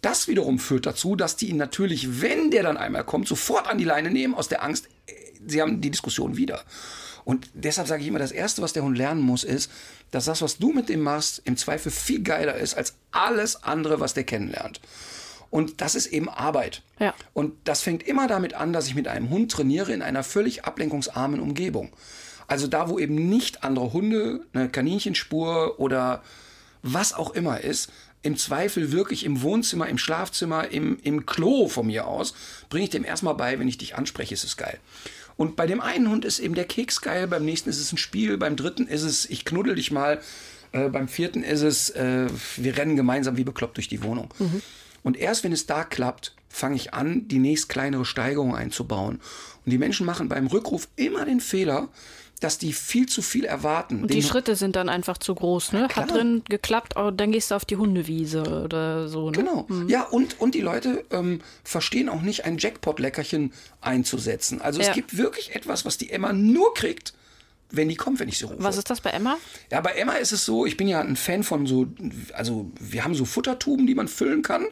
[0.00, 3.78] Das wiederum führt dazu, dass die ihn natürlich, wenn der dann einmal kommt, sofort an
[3.78, 5.12] die Leine nehmen, aus der Angst, äh,
[5.44, 6.62] sie haben die Diskussion wieder.
[7.24, 9.72] Und deshalb sage ich immer, das Erste, was der Hund lernen muss, ist,
[10.12, 13.98] dass das, was du mit ihm machst, im Zweifel viel geiler ist als alles andere,
[13.98, 14.80] was der kennenlernt.
[15.52, 16.80] Und das ist eben Arbeit.
[16.98, 17.12] Ja.
[17.34, 20.64] Und das fängt immer damit an, dass ich mit einem Hund trainiere in einer völlig
[20.64, 21.92] ablenkungsarmen Umgebung.
[22.46, 26.22] Also da, wo eben nicht andere Hunde, eine Kaninchenspur oder
[26.82, 27.92] was auch immer ist,
[28.22, 32.32] im Zweifel wirklich im Wohnzimmer, im Schlafzimmer, im, im Klo von mir aus,
[32.70, 34.78] bringe ich dem erstmal bei, wenn ich dich anspreche, ist es geil.
[35.36, 37.98] Und bei dem einen Hund ist eben der Keks geil, beim nächsten ist es ein
[37.98, 40.18] Spiel, beim dritten ist es, ich knuddel dich mal,
[40.72, 42.26] äh, beim vierten ist es, äh,
[42.56, 44.30] wir rennen gemeinsam wie bekloppt durch die Wohnung.
[45.02, 49.16] Und erst wenn es da klappt, fange ich an, die nächst kleinere Steigerung einzubauen.
[49.64, 51.88] Und die Menschen machen beim Rückruf immer den Fehler,
[52.40, 54.02] dass die viel zu viel erwarten.
[54.02, 55.88] Und die Den- Schritte sind dann einfach zu groß, ne?
[55.94, 59.36] Hat drin geklappt, aber dann gehst du auf die Hundewiese oder so, ne?
[59.36, 59.66] Genau.
[59.86, 64.60] Ja, und, und die Leute ähm, verstehen auch nicht, ein Jackpot-Leckerchen einzusetzen.
[64.60, 64.88] Also Ja.
[64.88, 67.14] es gibt wirklich etwas, was die Emma nur kriegt,
[67.72, 68.56] wenn die kommt, wenn ich sie rufe.
[68.62, 69.36] Was ist das bei Emma?
[69.70, 71.86] Ja, bei Emma ist es so, ich bin ja ein Fan von so,
[72.34, 74.66] also wir haben so Futtertuben, die man füllen kann.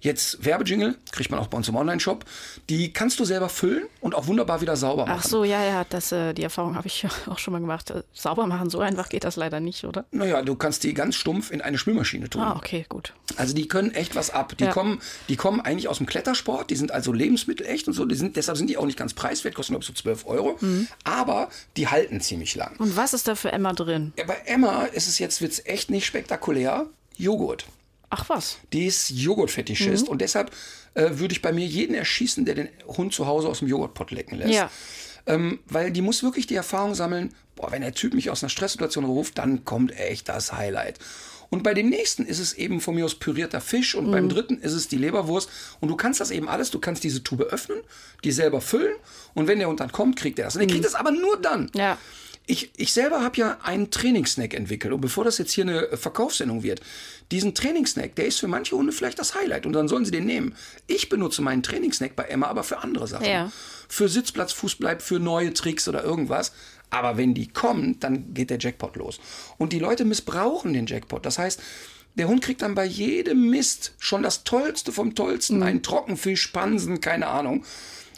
[0.00, 2.24] Jetzt Werbejingle, kriegt man auch bei uns im Online-Shop.
[2.70, 5.20] Die kannst du selber füllen und auch wunderbar wieder sauber machen.
[5.22, 7.90] Ach so, ja, ja, das, äh, die Erfahrung habe ich auch schon mal gemacht.
[7.90, 10.04] Äh, Sauber machen, so einfach geht das leider nicht, oder?
[10.10, 12.42] Naja, du kannst die ganz stumpf in eine Spülmaschine tun.
[12.42, 13.14] Ah, okay, gut.
[13.36, 14.56] Also die können echt was ab.
[14.58, 14.72] Die, Ja.
[14.72, 18.08] kommen, die kommen eigentlich aus dem Klettersport, die sind also lebensmittelecht und so.
[18.10, 20.56] Sind, deshalb sind die auch nicht ganz preiswert, kosten glaube ich so 12 Euro.
[20.60, 20.88] Mhm.
[21.04, 22.74] Aber die halten ziemlich lang.
[22.78, 24.12] Und was ist da für Emma drin?
[24.18, 26.86] Ja, bei Emma ist es jetzt wird's echt nicht spektakulär.
[27.16, 27.64] Joghurt.
[28.10, 28.58] Ach was.
[28.72, 30.50] Die ist Joghurtfetischist und deshalb
[30.94, 34.10] äh, würde ich bei mir jeden erschießen, der den Hund zu Hause aus dem Joghurtpott
[34.10, 34.52] lecken lässt.
[34.54, 34.70] Ja.
[35.26, 38.50] Ähm, weil die muss wirklich die Erfahrung sammeln, boah, wenn der Typ mich aus einer
[38.50, 40.98] Stresssituation ruft, dann kommt echt das Highlight.
[41.50, 44.12] Und bei dem nächsten ist es eben von mir aus pürierter Fisch und Mhm.
[44.12, 45.48] beim dritten ist es die Leberwurst.
[45.80, 47.78] Und du kannst das eben alles, du kannst diese Tube öffnen,
[48.24, 48.94] die selber füllen
[49.34, 50.56] und wenn der Hund dann kommt, kriegt er das.
[50.56, 51.62] Und er kriegt das aber nur dann.
[51.74, 51.80] Mhm.
[51.80, 51.98] Ja.
[52.46, 54.92] Ich, ich selber habe ja einen Trainingssnack entwickelt.
[54.92, 56.82] Und bevor das jetzt hier eine Verkaufssendung wird,
[57.32, 59.64] diesen Trainingssnack, der ist für manche Hunde vielleicht das Highlight.
[59.64, 60.54] Und dann sollen sie den nehmen.
[60.86, 63.26] Ich benutze meinen Trainingssnack bei Emma aber für andere Sachen.
[63.26, 63.50] Ja.
[63.88, 66.52] Für Sitzplatz, Fußbleib, für neue Tricks oder irgendwas.
[66.90, 69.20] Aber wenn die kommen, dann geht der Jackpot los.
[69.56, 71.24] Und die Leute missbrauchen den Jackpot.
[71.24, 71.60] Das heißt,
[72.16, 75.62] der Hund kriegt dann bei jedem Mist schon das Tollste vom Tollsten.
[75.62, 77.64] Einen Trockenfisch, Pansen, keine Ahnung.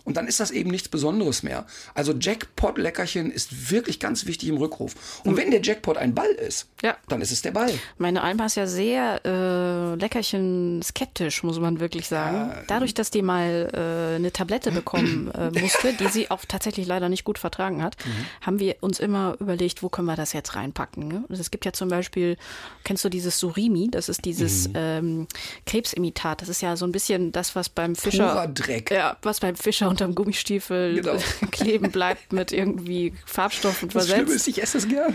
[0.06, 1.66] Und dann ist das eben nichts Besonderes mehr.
[1.92, 4.94] Also Jackpot-Leckerchen ist wirklich ganz wichtig im Rückruf.
[5.24, 6.96] Und wenn der Jackpot ein Ball ist, Ja.
[7.08, 7.70] dann ist es der Ball.
[7.98, 12.52] Meine Alma ist ja sehr äh, Leckerchen skeptisch, muss man wirklich sagen.
[12.68, 17.08] Dadurch, dass die mal äh, eine Tablette bekommen äh, musste, die sie auch tatsächlich leider
[17.08, 17.96] nicht gut vertragen hat,
[18.40, 21.08] haben wir uns immer überlegt, wo können wir das jetzt reinpacken.
[21.08, 21.24] Ne?
[21.28, 22.36] Und Es gibt ja zum Beispiel,
[22.84, 23.88] kennst du dieses Surimi?
[23.90, 25.26] Das ist dieses ähm,
[25.66, 26.42] Krebsimitat.
[26.42, 28.28] Das ist ja so ein bisschen das, was beim Fischer.
[28.28, 28.90] Purer Dreck.
[28.92, 31.16] Ja, was beim Fischer unterm Gummistiefel Genau.
[31.50, 34.48] kleben bleibt mit irgendwie Farbstoffen Das Schlimme versetzt.
[34.48, 35.14] ist, ich esse es gerne.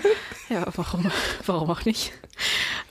[0.50, 1.12] Ja, warum,
[1.46, 2.12] warum auch nicht?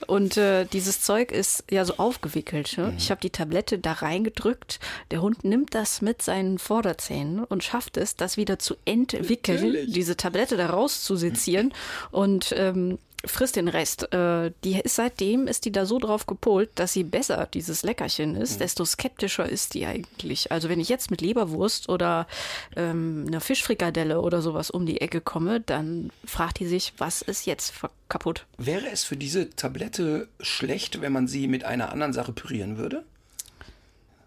[0.07, 2.77] Und äh, dieses Zeug ist ja so aufgewickelt.
[2.77, 2.83] Mhm.
[2.85, 2.93] Ne?
[2.97, 4.79] Ich habe die Tablette da reingedrückt.
[5.11, 9.91] Der Hund nimmt das mit seinen Vorderzähnen und schafft es, das wieder zu entwickeln, Natürlich.
[9.93, 11.73] diese Tablette da rauszusezieren
[12.11, 14.13] und ähm, frisst den Rest.
[14.13, 18.35] Äh, die ist seitdem ist die da so drauf gepolt, dass sie besser dieses Leckerchen
[18.35, 20.51] ist, desto skeptischer ist die eigentlich.
[20.51, 22.27] Also wenn ich jetzt mit Leberwurst oder
[22.75, 27.45] ähm, einer Fischfrikadelle oder sowas um die Ecke komme, dann fragt die sich, was ist
[27.45, 27.73] jetzt
[28.09, 28.45] kaputt?
[28.57, 33.03] Wäre es für diese Tablette schlecht, wenn man sie mit einer anderen Sache pürieren würde?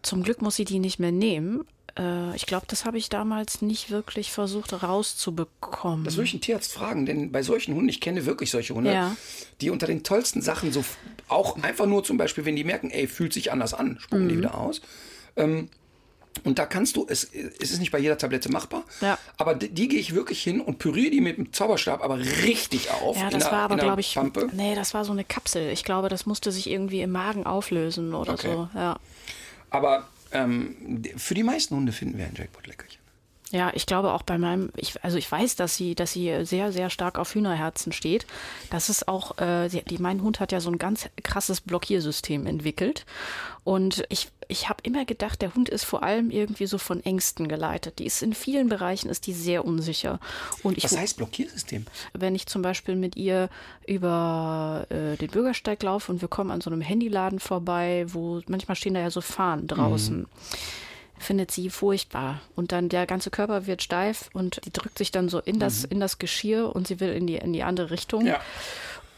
[0.03, 1.67] Zum Glück muss sie die nicht mehr nehmen.
[1.99, 6.05] Äh, ich glaube, das habe ich damals nicht wirklich versucht rauszubekommen.
[6.05, 8.93] Das würde ich einen Tierarzt fragen, denn bei solchen Hunden, ich kenne wirklich solche Hunde,
[8.93, 9.17] Ja.
[9.61, 10.85] die unter den tollsten Sachen so
[11.29, 14.29] auch einfach nur zum Beispiel, wenn die merken, ey, fühlt sich anders an, spucken Mhm.
[14.29, 14.81] die wieder aus.
[15.37, 15.69] Ähm,
[16.43, 19.17] und da kannst du, es, es ist nicht bei jeder Tablette machbar, Ja.
[19.37, 22.91] aber die, die gehe ich wirklich hin und püriere die mit dem Zauberstab aber richtig
[22.91, 23.17] auf.
[23.17, 24.49] Ja, das der- war aber, der glaube ich, Pampe.
[24.53, 25.71] nee, das war so eine Kapsel.
[25.71, 28.49] Ich glaube, das musste sich irgendwie im Magen auflösen oder Okay.
[28.53, 28.69] so.
[28.75, 28.99] Ja.
[29.71, 33.04] Aber ähm, für die meisten Hunde finden wir ein Jackpot-Leckerchen.
[33.51, 36.73] Ja, ich glaube auch bei meinem, ich, also ich weiß, dass sie, dass sie sehr,
[36.73, 38.27] sehr stark auf Hühnerherzen steht.
[38.71, 42.47] Das ist auch, äh, sie, die, mein Hund hat ja so ein ganz krasses Blockiersystem
[42.47, 43.05] entwickelt.
[43.63, 47.47] Und ich, ich habe immer gedacht, der Hund ist vor allem irgendwie so von Ängsten
[47.47, 47.99] geleitet.
[47.99, 50.21] Die ist in vielen Bereichen ist die sehr unsicher.
[50.63, 51.87] Und ich Was heißt Blockiersystem?
[52.13, 53.51] wenn ich zum Beispiel mit ihr
[53.87, 58.75] über äh, den Bürgersteig laufe und wir kommen an so einem Handyladen vorbei, wo manchmal
[58.75, 60.27] stehen da ja so Fahnen draußen.
[61.25, 62.41] Findet sie furchtbar.
[62.55, 65.83] Und dann der ganze Körper wird steif und die drückt sich dann so in das,
[65.85, 68.27] in das Geschirr und sie will in die, in die andere Richtung.
[68.27, 68.41] Ja.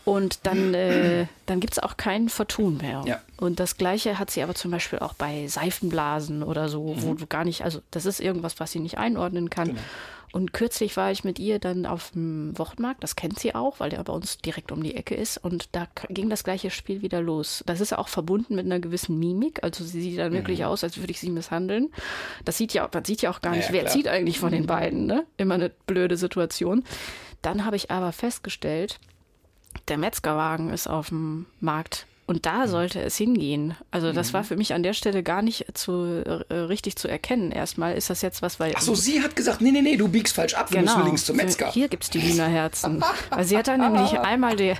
[0.04, 3.02] Und dann, äh, dann gibt es auch kein Vertun mehr.
[3.06, 3.20] Ja.
[3.38, 7.18] Und das Gleiche hat sie aber zum Beispiel auch bei Seifenblasen oder so, wo Mhm.
[7.18, 9.68] du gar nicht, also das ist irgendwas, was sie nicht einordnen kann.
[9.70, 9.80] Genau.
[10.36, 13.88] Und kürzlich war ich mit ihr dann auf dem Wochenmarkt, das kennt sie auch, weil
[13.88, 15.38] der bei uns direkt um die Ecke ist.
[15.38, 17.64] Und da ging das gleiche Spiel wieder los.
[17.64, 19.64] Das ist auch verbunden mit einer gewissen Mimik.
[19.64, 21.90] Also sie sieht dann wirklich aus, als würde ich sie misshandeln.
[22.44, 23.92] Das sieht ja, man sieht ja auch gar nicht, ja, wer klar.
[23.94, 25.24] zieht eigentlich von den beiden, ne?
[25.38, 26.84] Immer eine blöde Situation.
[27.40, 29.00] Dann habe ich aber festgestellt,
[29.88, 33.76] der Metzgerwagen ist auf dem Markt Und da sollte es hingehen.
[33.92, 37.52] Also das war für mich an der Stelle gar nicht zu, äh, richtig zu erkennen.
[37.52, 38.72] Erstmal ist das jetzt was, weil...
[38.74, 41.24] Ach so, sie hat gesagt, nee, nee, nee, du biegst falsch ab, wir müssen links
[41.24, 41.70] zum Metzger.
[41.70, 43.00] Hier gibt's die Hühnerherzen.
[43.30, 44.74] Weil sie hat dann nämlich einmal die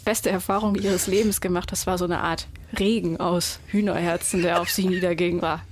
[0.00, 1.70] beste Erfahrung ihres Lebens gemacht.
[1.72, 2.46] Das war so eine Art
[2.78, 5.62] Regen aus Hühnerherzen, der auf sie niederging, war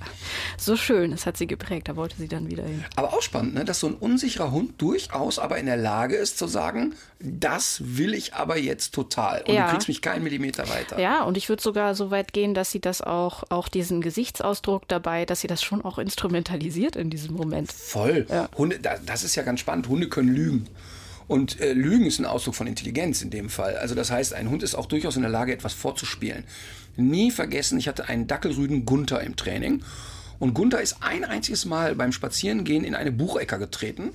[0.57, 1.12] so schön.
[1.12, 1.89] Das hat sie geprägt.
[1.89, 2.85] Da wollte sie dann wieder hin.
[2.97, 3.64] Aber auch spannend, ne?
[3.64, 8.14] dass so ein unsicherer Hund durchaus aber in der Lage ist zu sagen, das will
[8.14, 9.43] ich aber jetzt total.
[9.47, 9.66] Und Ja.
[9.66, 10.99] du kriegst mich keinen Millimeter weiter.
[10.99, 14.89] Ja, und ich würde sogar so weit gehen, dass sie das auch, auch diesen Gesichtsausdruck
[14.89, 17.70] dabei, dass sie das schon auch instrumentalisiert in diesem Moment.
[17.72, 18.26] Voll.
[18.57, 19.89] Hunde, da- das ist ja ganz spannend.
[19.89, 20.66] Hunde können lügen.
[21.29, 23.76] Und äh, Lügen ist ein Ausdruck von Intelligenz in dem Fall.
[23.76, 26.45] Also das heißt, ein Hund ist auch durchaus in der Lage, etwas vorzuspielen.
[26.97, 29.83] Nie vergessen, ich hatte einen Dackelrüden Gunther im Training.
[30.39, 34.11] Und Gunther ist ein einziges Mal beim Spazierengehen in eine Buchecker getreten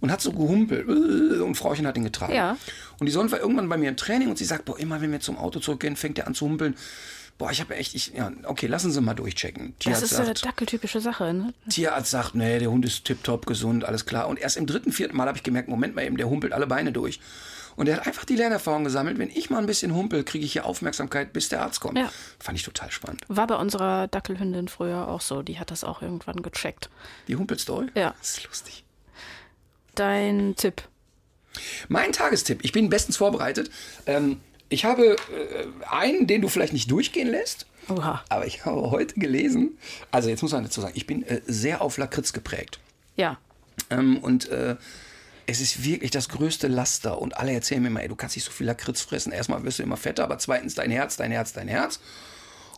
[0.00, 0.88] und hat so gehumpelt.
[0.88, 2.34] äh, Und Frauchen hat ihn getragen.
[2.34, 2.56] Ja.
[2.98, 5.12] Und die Sonne war irgendwann bei mir im Training und sie sagt, boah, immer wenn
[5.12, 6.76] wir zum Auto zurückgehen, fängt er an zu humpeln.
[7.36, 9.74] Boah, ich habe echt, ich, ja, okay, lassen Sie mal durchchecken.
[9.78, 11.34] Das Tierarzt ist eine dackeltypische Sache.
[11.34, 11.52] Ne?
[11.68, 14.28] Tierarzt sagt, nee, der Hund ist tipptopp gesund, alles klar.
[14.28, 16.68] Und erst im dritten, vierten Mal habe ich gemerkt, Moment mal eben, der humpelt alle
[16.68, 17.18] Beine durch.
[17.76, 20.52] Und er hat einfach die Lernerfahrung gesammelt, wenn ich mal ein bisschen humpel, kriege ich
[20.52, 21.98] hier Aufmerksamkeit, bis der Arzt kommt.
[21.98, 22.08] Ja.
[22.38, 23.22] Fand ich total spannend.
[23.26, 25.42] War bei unserer Dackelhündin früher auch so.
[25.42, 26.88] Die hat das auch irgendwann gecheckt.
[27.26, 27.88] Die Humpelstory?
[27.96, 28.14] Ja.
[28.20, 28.84] Das ist lustig.
[29.96, 30.82] Dein Tipp.
[31.88, 33.70] Mein Tagestipp, ich bin bestens vorbereitet.
[34.06, 35.16] Ähm, ich habe äh,
[35.88, 37.66] einen, den du vielleicht nicht durchgehen lässt.
[37.88, 38.24] Oha.
[38.28, 39.78] Aber ich habe heute gelesen,
[40.10, 42.80] also jetzt muss man dazu sagen, ich bin äh, sehr auf Lakritz geprägt.
[43.16, 43.38] Ja.
[43.90, 44.76] Ähm, und äh,
[45.46, 47.20] es ist wirklich das größte Laster.
[47.20, 49.32] Und alle erzählen mir immer, ey, du kannst nicht so viel Lakritz fressen.
[49.32, 52.00] Erstmal wirst du immer fetter, aber zweitens dein Herz, dein Herz, dein Herz.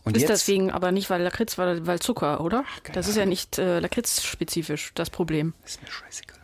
[0.03, 2.63] Und Ist jetzt, deswegen aber nicht, weil Lakritz, weil, weil Zucker, oder?
[2.93, 5.53] Das ist ja nicht äh, Lakritz-spezifisch das Problem.
[5.65, 6.36] ist mir scheißegal.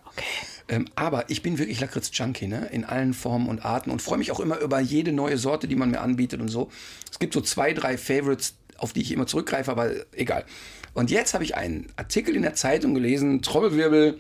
[0.70, 2.70] Ähm, aber ich bin wirklich Lakritz-Junkie, ne?
[2.72, 5.76] In allen Formen und Arten und freue mich auch immer über jede neue Sorte, die
[5.76, 6.72] man mir anbietet und so.
[7.12, 10.46] Es gibt so zwei, drei Favorites, auf die ich immer zurückgreife, aber egal.
[10.94, 14.20] Und jetzt habe ich einen Artikel in der Zeitung gelesen, Trommelwirbel.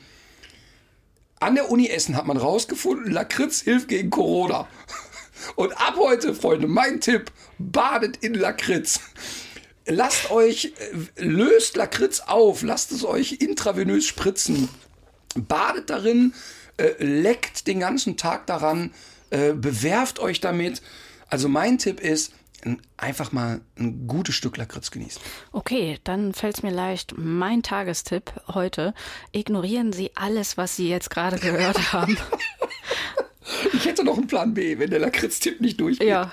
[1.39, 4.67] An der Uni Essen hat man rausgefunden, Lakritz hilft gegen Corona.
[5.55, 9.01] Und ab heute, Freunde, mein Tipp, badet in Lakritz.
[9.85, 10.73] Lasst euch,
[11.17, 14.69] äh, löst Lakritz auf, lasst es euch intravenös spritzen
[15.36, 16.34] badet darin,
[16.77, 18.93] äh, leckt den ganzen Tag daran,
[19.29, 20.81] äh, bewerft euch damit.
[21.29, 22.34] Also mein Tipp ist,
[22.97, 25.21] einfach mal ein gutes Stück Lakritz genießen.
[25.51, 27.13] Okay, dann fällt es mir leicht.
[27.17, 28.93] Mein Tagestipp heute:
[29.31, 32.17] Ignorieren Sie alles, was Sie jetzt gerade gehört haben.
[33.73, 36.07] Ich hätte noch einen Plan B, wenn der Lakritz-Tipp nicht durchgeht.
[36.07, 36.31] ja.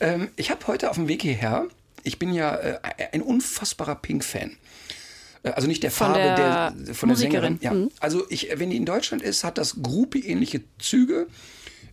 [0.00, 1.66] Ähm, ich habe heute auf dem Weg hierher,
[2.02, 2.78] ich bin ja äh,
[3.12, 4.56] ein unfassbarer Pink-Fan.
[5.42, 7.58] Äh, Also nicht der Von Farbe der der, von der Sängerin.
[7.60, 7.72] Ja.
[7.72, 7.90] Mhm.
[8.00, 11.26] Also ich, wenn die in Deutschland ist, hat das Groupie-ähnliche Züge.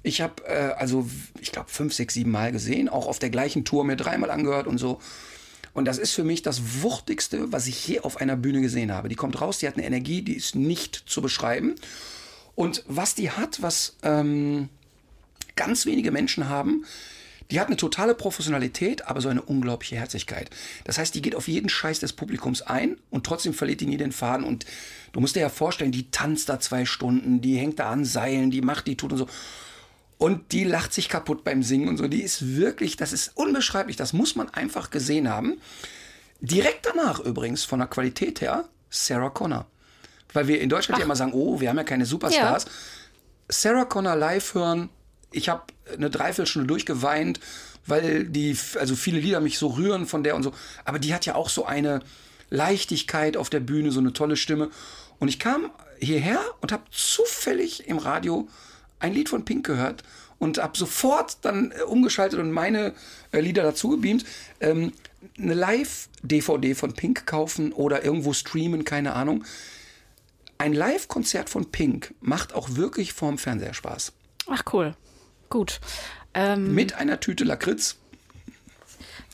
[0.04, 1.08] Ich habe äh, also,
[1.40, 4.68] ich glaube, fünf, sechs, sieben Mal gesehen, auch auf der gleichen Tour mir dreimal angehört
[4.68, 5.00] und so.
[5.74, 9.10] Und das ist für mich das Wuchtigste, was ich je auf einer Bühne gesehen habe.
[9.10, 11.76] Die kommt raus, die hat eine Energie, die ist nicht zu beschreiben.
[12.54, 14.70] Und was die hat, was ähm,
[15.56, 16.86] ganz wenige Menschen haben,
[17.52, 20.50] die hat eine totale Professionalität, aber so eine unglaubliche Herzlichkeit.
[20.84, 23.98] Das heißt, die geht auf jeden Scheiß des Publikums ein und trotzdem verliert die nie
[23.98, 24.46] den Faden.
[24.46, 24.66] Und
[25.12, 28.52] du musst dir ja vorstellen, die tanzt da zwei Stunden, die hängt da an Seilen,
[28.52, 29.28] die macht, die tut und so.
[30.18, 32.08] Und die lacht sich kaputt beim Singen und so.
[32.08, 33.98] Die ist wirklich, das ist unbeschreiblich.
[33.98, 35.60] Das muss man einfach gesehen haben.
[36.40, 39.66] Direkt danach übrigens, von der Qualität her, Sarah Connor.
[40.32, 42.66] Weil wir in Deutschland ja immer sagen, oh, wir haben ja keine Superstars.
[43.50, 44.90] Sarah Connor live hören.
[45.34, 45.64] Ich habe
[45.96, 47.40] eine Dreiviertelstunde durchgeweint,
[47.86, 50.54] weil die, also viele Lieder mich so rühren von der und so.
[50.86, 52.02] Aber die hat ja auch so eine
[52.50, 54.70] Leichtigkeit auf der Bühne, so eine tolle Stimme.
[55.20, 58.48] Und ich kam hierher und habe zufällig im Radio
[59.00, 60.04] ein Lied von Pink gehört
[60.40, 62.94] und habe sofort dann äh, umgeschaltet und meine
[63.32, 64.26] äh, Lieder dazu gebeamt.
[64.60, 64.94] Ähm,
[65.38, 69.46] eine Live-DVD von Pink kaufen oder irgendwo streamen, keine Ahnung.
[70.58, 74.14] Ein Live-Konzert von Pink macht auch wirklich vorm Fernseher Spaß.
[74.48, 74.96] Ach, cool.
[75.54, 75.82] Gut.
[76.34, 77.98] Ähm, Mit einer Tüte Lakritz.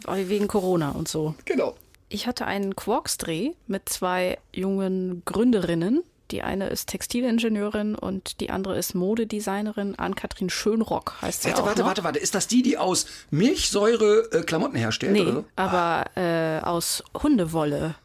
[0.05, 1.33] wegen Corona und so.
[1.45, 1.77] Genau.
[2.09, 6.03] Ich hatte einen Quarks-Dreh mit zwei jungen Gründerinnen.
[6.31, 9.97] Die eine ist Textilingenieurin und die andere ist Modedesignerin.
[9.97, 11.87] Ann-Kathrin Schönrock heißt sie Warte, auch warte, noch.
[11.87, 12.19] warte, warte.
[12.19, 15.13] Ist das die, die aus Milchsäure äh, Klamotten herstellt?
[15.13, 17.95] Nee, Oder aber äh, aus Hundewolle.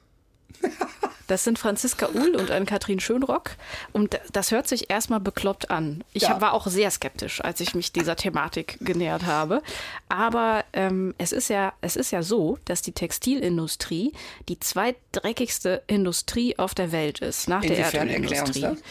[1.27, 3.53] Das sind Franziska Uhl und Ann-Kathrin Schönrock.
[3.93, 6.05] Und das hört sich erstmal bekloppt an.
[6.12, 6.41] Ich Ja.
[6.41, 9.62] war auch sehr skeptisch, als ich mich dieser Thematik genähert habe.
[10.09, 14.12] Aber ähm, es, ist ja, es ist ja so, dass die Textilindustrie
[14.49, 18.11] die zweitdreckigste Industrie auf der Welt ist, nach der Inwiefern uns
[18.57, 18.83] Erdölindustrie.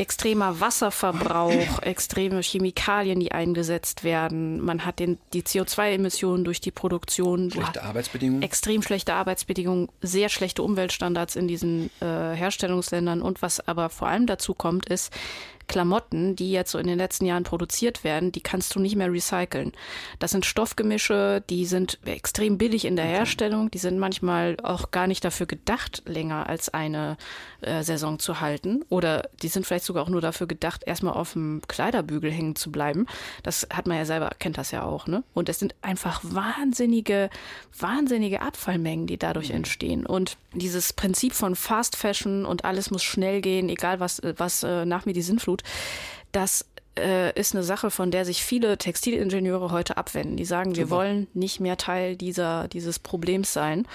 [0.00, 4.60] Extremer Wasserverbrauch, extreme Chemikalien, die eingesetzt werden.
[4.60, 7.50] Man hat den, die CO2-Emissionen durch die Produktion.
[7.50, 8.42] Schlechte Arbeitsbedingungen.
[8.42, 13.20] Extrem schlechte Arbeitsbedingungen, sehr schlechte Umweltstandards in diesen äh, Herstellungsländern.
[13.20, 15.12] Und was aber vor allem dazu kommt, ist,
[15.70, 19.12] Klamotten, die jetzt so in den letzten Jahren produziert werden, die kannst du nicht mehr
[19.12, 19.70] recyceln.
[20.18, 25.06] Das sind Stoffgemische, die sind extrem billig in der Herstellung, die sind manchmal auch gar
[25.06, 27.16] nicht dafür gedacht, länger als eine
[27.60, 28.84] äh, Saison zu halten.
[28.88, 32.72] Oder die sind vielleicht sogar auch nur dafür gedacht, erstmal auf dem Kleiderbügel hängen zu
[32.72, 33.06] bleiben.
[33.44, 35.22] Das hat man ja selber, kennt das ja auch, ne?
[35.34, 37.30] Und es sind einfach wahnsinnige,
[37.78, 40.04] wahnsinnige Abfallmengen, die dadurch entstehen.
[40.04, 44.84] Und dieses Prinzip von Fast Fashion und alles muss schnell gehen, egal was, was äh,
[44.84, 45.62] nach mir die Sinnflut,
[46.32, 46.66] das
[46.98, 50.36] äh, ist eine Sache, von der sich viele Textilingenieure heute abwenden.
[50.36, 53.86] Die sagen, wir wollen nicht mehr Teil dieser, dieses Problems sein.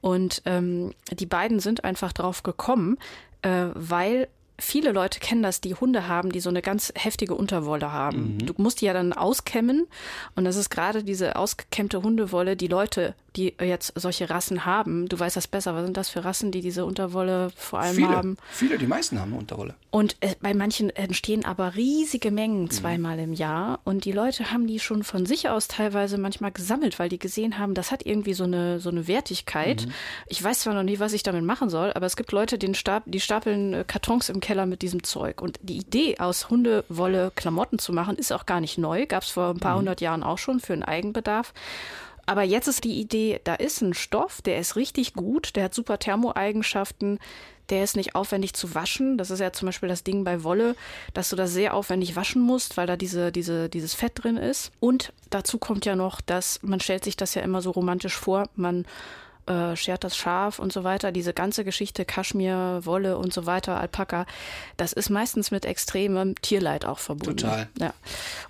[0.00, 2.98] Und ähm, die beiden sind einfach drauf gekommen,
[3.42, 7.92] äh, weil viele Leute kennen das, die Hunde haben, die so eine ganz heftige Unterwolle
[7.92, 8.38] haben.
[8.38, 9.86] Du musst die ja dann auskämmen
[10.36, 15.18] und das ist gerade diese ausgekämmte Hundewolle, die Leute, die jetzt solche Rassen haben, du
[15.18, 18.36] weißt das besser, was sind das für Rassen, die diese Unterwolle vor allem Viele, haben?
[18.50, 19.74] viele, die meisten haben eine Unterrolle.
[19.90, 23.80] Und äh, bei manchen entstehen aber riesige Mengen zweimal im Jahr.
[23.84, 27.58] Und die Leute haben die schon von sich aus teilweise manchmal gesammelt, weil die gesehen
[27.58, 29.86] haben, das hat irgendwie so eine, so eine Wertigkeit.
[30.26, 32.74] Ich weiß zwar noch nie, was ich damit machen soll, aber es gibt Leute, die,
[32.74, 35.42] stap die stapeln äh, Kartons im Keller mit diesem Zeug.
[35.42, 39.06] Und die Idee, aus Hundewolle Klamotten zu machen, ist auch gar nicht neu.
[39.06, 41.52] Gab es vor ein paar hundert Jahren auch schon für einen Eigenbedarf.
[42.26, 45.74] Aber jetzt ist die Idee, da ist ein Stoff, der ist richtig gut, der hat
[45.74, 47.18] super Thermoeigenschaften,
[47.70, 49.16] der ist nicht aufwendig zu waschen.
[49.16, 50.76] Das ist ja zum Beispiel das Ding bei Wolle,
[51.14, 54.72] dass du das sehr aufwendig waschen musst, weil da diese, diese, dieses Fett drin ist.
[54.80, 58.48] Und dazu kommt ja noch, dass man stellt sich das ja immer so romantisch vor,
[58.54, 58.84] man
[59.46, 61.12] äh, schert das Schaf und so weiter.
[61.12, 64.26] Diese ganze Geschichte Kaschmir, Wolle und so weiter, Alpaka,
[64.76, 67.38] das ist meistens mit extremem Tierleid auch verbunden.
[67.38, 67.68] Total.
[67.78, 67.94] Ja.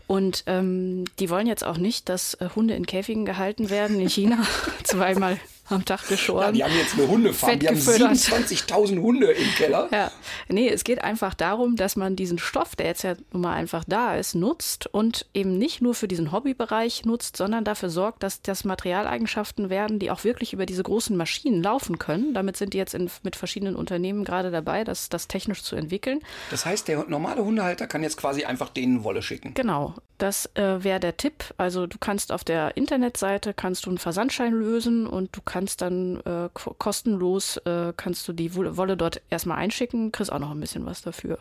[0.07, 4.09] Und ähm, die wollen jetzt auch nicht, dass äh, Hunde in Käfigen gehalten werden in
[4.09, 4.39] China,
[4.85, 5.39] zweimal
[5.69, 6.47] am Tag geschoren.
[6.47, 7.59] Ja, die haben jetzt eine Hundefarm.
[7.59, 8.49] Die haben Fettgefüttert.
[8.49, 9.89] 27.000 Hunde im Keller.
[9.91, 10.11] Ja,
[10.49, 13.85] nee, es geht einfach darum, dass man diesen Stoff, der jetzt ja nun mal einfach
[13.87, 18.43] da ist, nutzt und eben nicht nur für diesen Hobbybereich nutzt, sondern dafür sorgt, dass
[18.43, 22.35] das Materialeigenschaften werden, die auch wirklich über diese großen Maschinen laufen können.
[22.35, 26.21] Damit sind die jetzt in, mit verschiedenen Unternehmen gerade dabei, das, das technisch zu entwickeln.
[26.51, 29.55] Das heißt, der normale Hundehalter kann jetzt quasi einfach denen Wolle schicken.
[29.55, 31.55] Genau, das äh, wäre der Tipp.
[31.57, 36.21] Also du kannst auf der Internetseite kannst du einen Versandschein lösen und du kannst dann
[36.21, 40.61] äh, ko- kostenlos äh, kannst du die Wolle dort erstmal einschicken, kriegst auch noch ein
[40.61, 41.39] bisschen was dafür.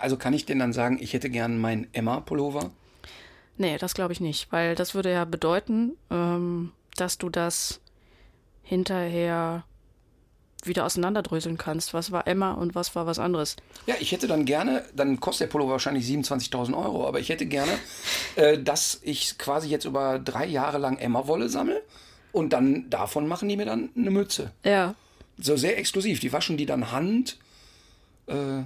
[0.00, 2.70] Also kann ich denn dann sagen, ich hätte gern meinen Emma-Pullover?
[3.56, 7.80] Nee, das glaube ich nicht, weil das würde ja bedeuten, ähm, dass du das
[8.62, 9.64] hinterher
[10.64, 11.94] wieder auseinanderdröseln kannst.
[11.94, 13.54] Was war Emma und was war was anderes?
[13.86, 17.46] Ja, ich hätte dann gerne, dann kostet der Pullover wahrscheinlich 27.000 Euro, aber ich hätte
[17.46, 17.72] gerne,
[18.34, 21.80] äh, dass ich quasi jetzt über drei Jahre lang Emma-Wolle sammle
[22.36, 24.52] und dann davon machen die mir dann eine Mütze.
[24.62, 24.94] Ja.
[25.38, 26.20] So sehr exklusiv.
[26.20, 27.38] Die waschen die dann Hand,
[28.26, 28.62] äh,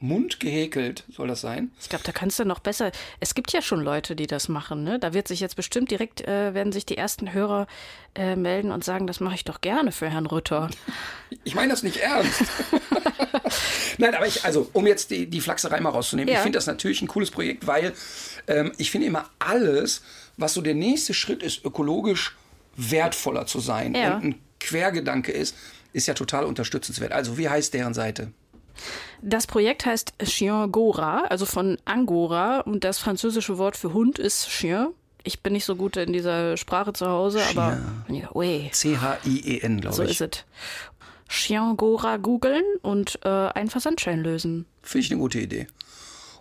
[0.00, 1.70] Mund gehäkelt, soll das sein?
[1.80, 2.92] Ich glaube, da kannst du noch besser.
[3.20, 4.84] Es gibt ja schon Leute, die das machen.
[4.84, 4.98] Ne?
[4.98, 7.66] Da wird sich jetzt bestimmt direkt, äh, werden sich die ersten Hörer
[8.14, 10.68] äh, melden und sagen, das mache ich doch gerne für Herrn Rütter.
[11.42, 12.44] Ich meine das nicht ernst.
[13.98, 16.38] Nein, aber ich, also, um jetzt die, die Flachserei mal rauszunehmen, Ja.
[16.38, 17.92] ich finde das natürlich ein cooles Projekt, weil
[18.46, 20.02] ähm, ich finde immer alles,
[20.36, 22.36] was so der nächste Schritt ist, ökologisch
[22.76, 24.16] wertvoller zu sein Ja.
[24.16, 25.56] und ein Quergedanke ist,
[25.92, 27.12] ist ja total unterstützenswert.
[27.12, 28.32] Also, wie heißt deren Seite?
[29.22, 32.60] Das Projekt heißt Chien Gora, also von Angora.
[32.60, 34.88] Und das französische Wort für Hund ist Chien.
[35.22, 38.28] Ich bin nicht so gut in dieser Sprache zu Hause, aber ja,
[38.72, 40.10] C-H-I-E-N, glaube so ich.
[40.10, 40.44] ist es.
[41.28, 44.66] Chien Gora googeln und äh, einen Versandschein lösen.
[44.82, 45.66] Finde ich eine gute Idee.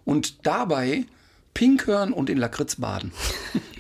[0.04, 1.06] Und dabei
[1.54, 3.12] pink hören und in Lakritz baden.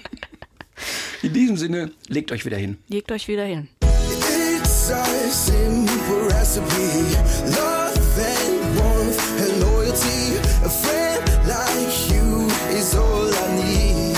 [1.21, 2.78] in diesem Sinne, legt euch wieder hin.
[2.88, 3.69] Legt euch wieder hin.
[3.82, 7.17] It's a simple recipe.
[7.55, 10.38] Love and warmth and loyalty.
[10.65, 12.47] A friend like you
[12.78, 14.15] is all I need.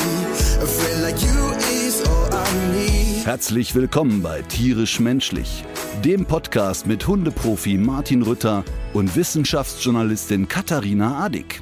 [0.62, 1.52] A friend like you
[1.86, 3.26] is all I need.
[3.26, 5.64] Herzlich willkommen bei Tierisch Menschlich,
[6.04, 11.62] dem Podcast mit Hundeprofi Martin Rütter und Wissenschaftsjournalistin Katharina Adick.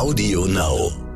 [0.00, 1.09] Audio Now.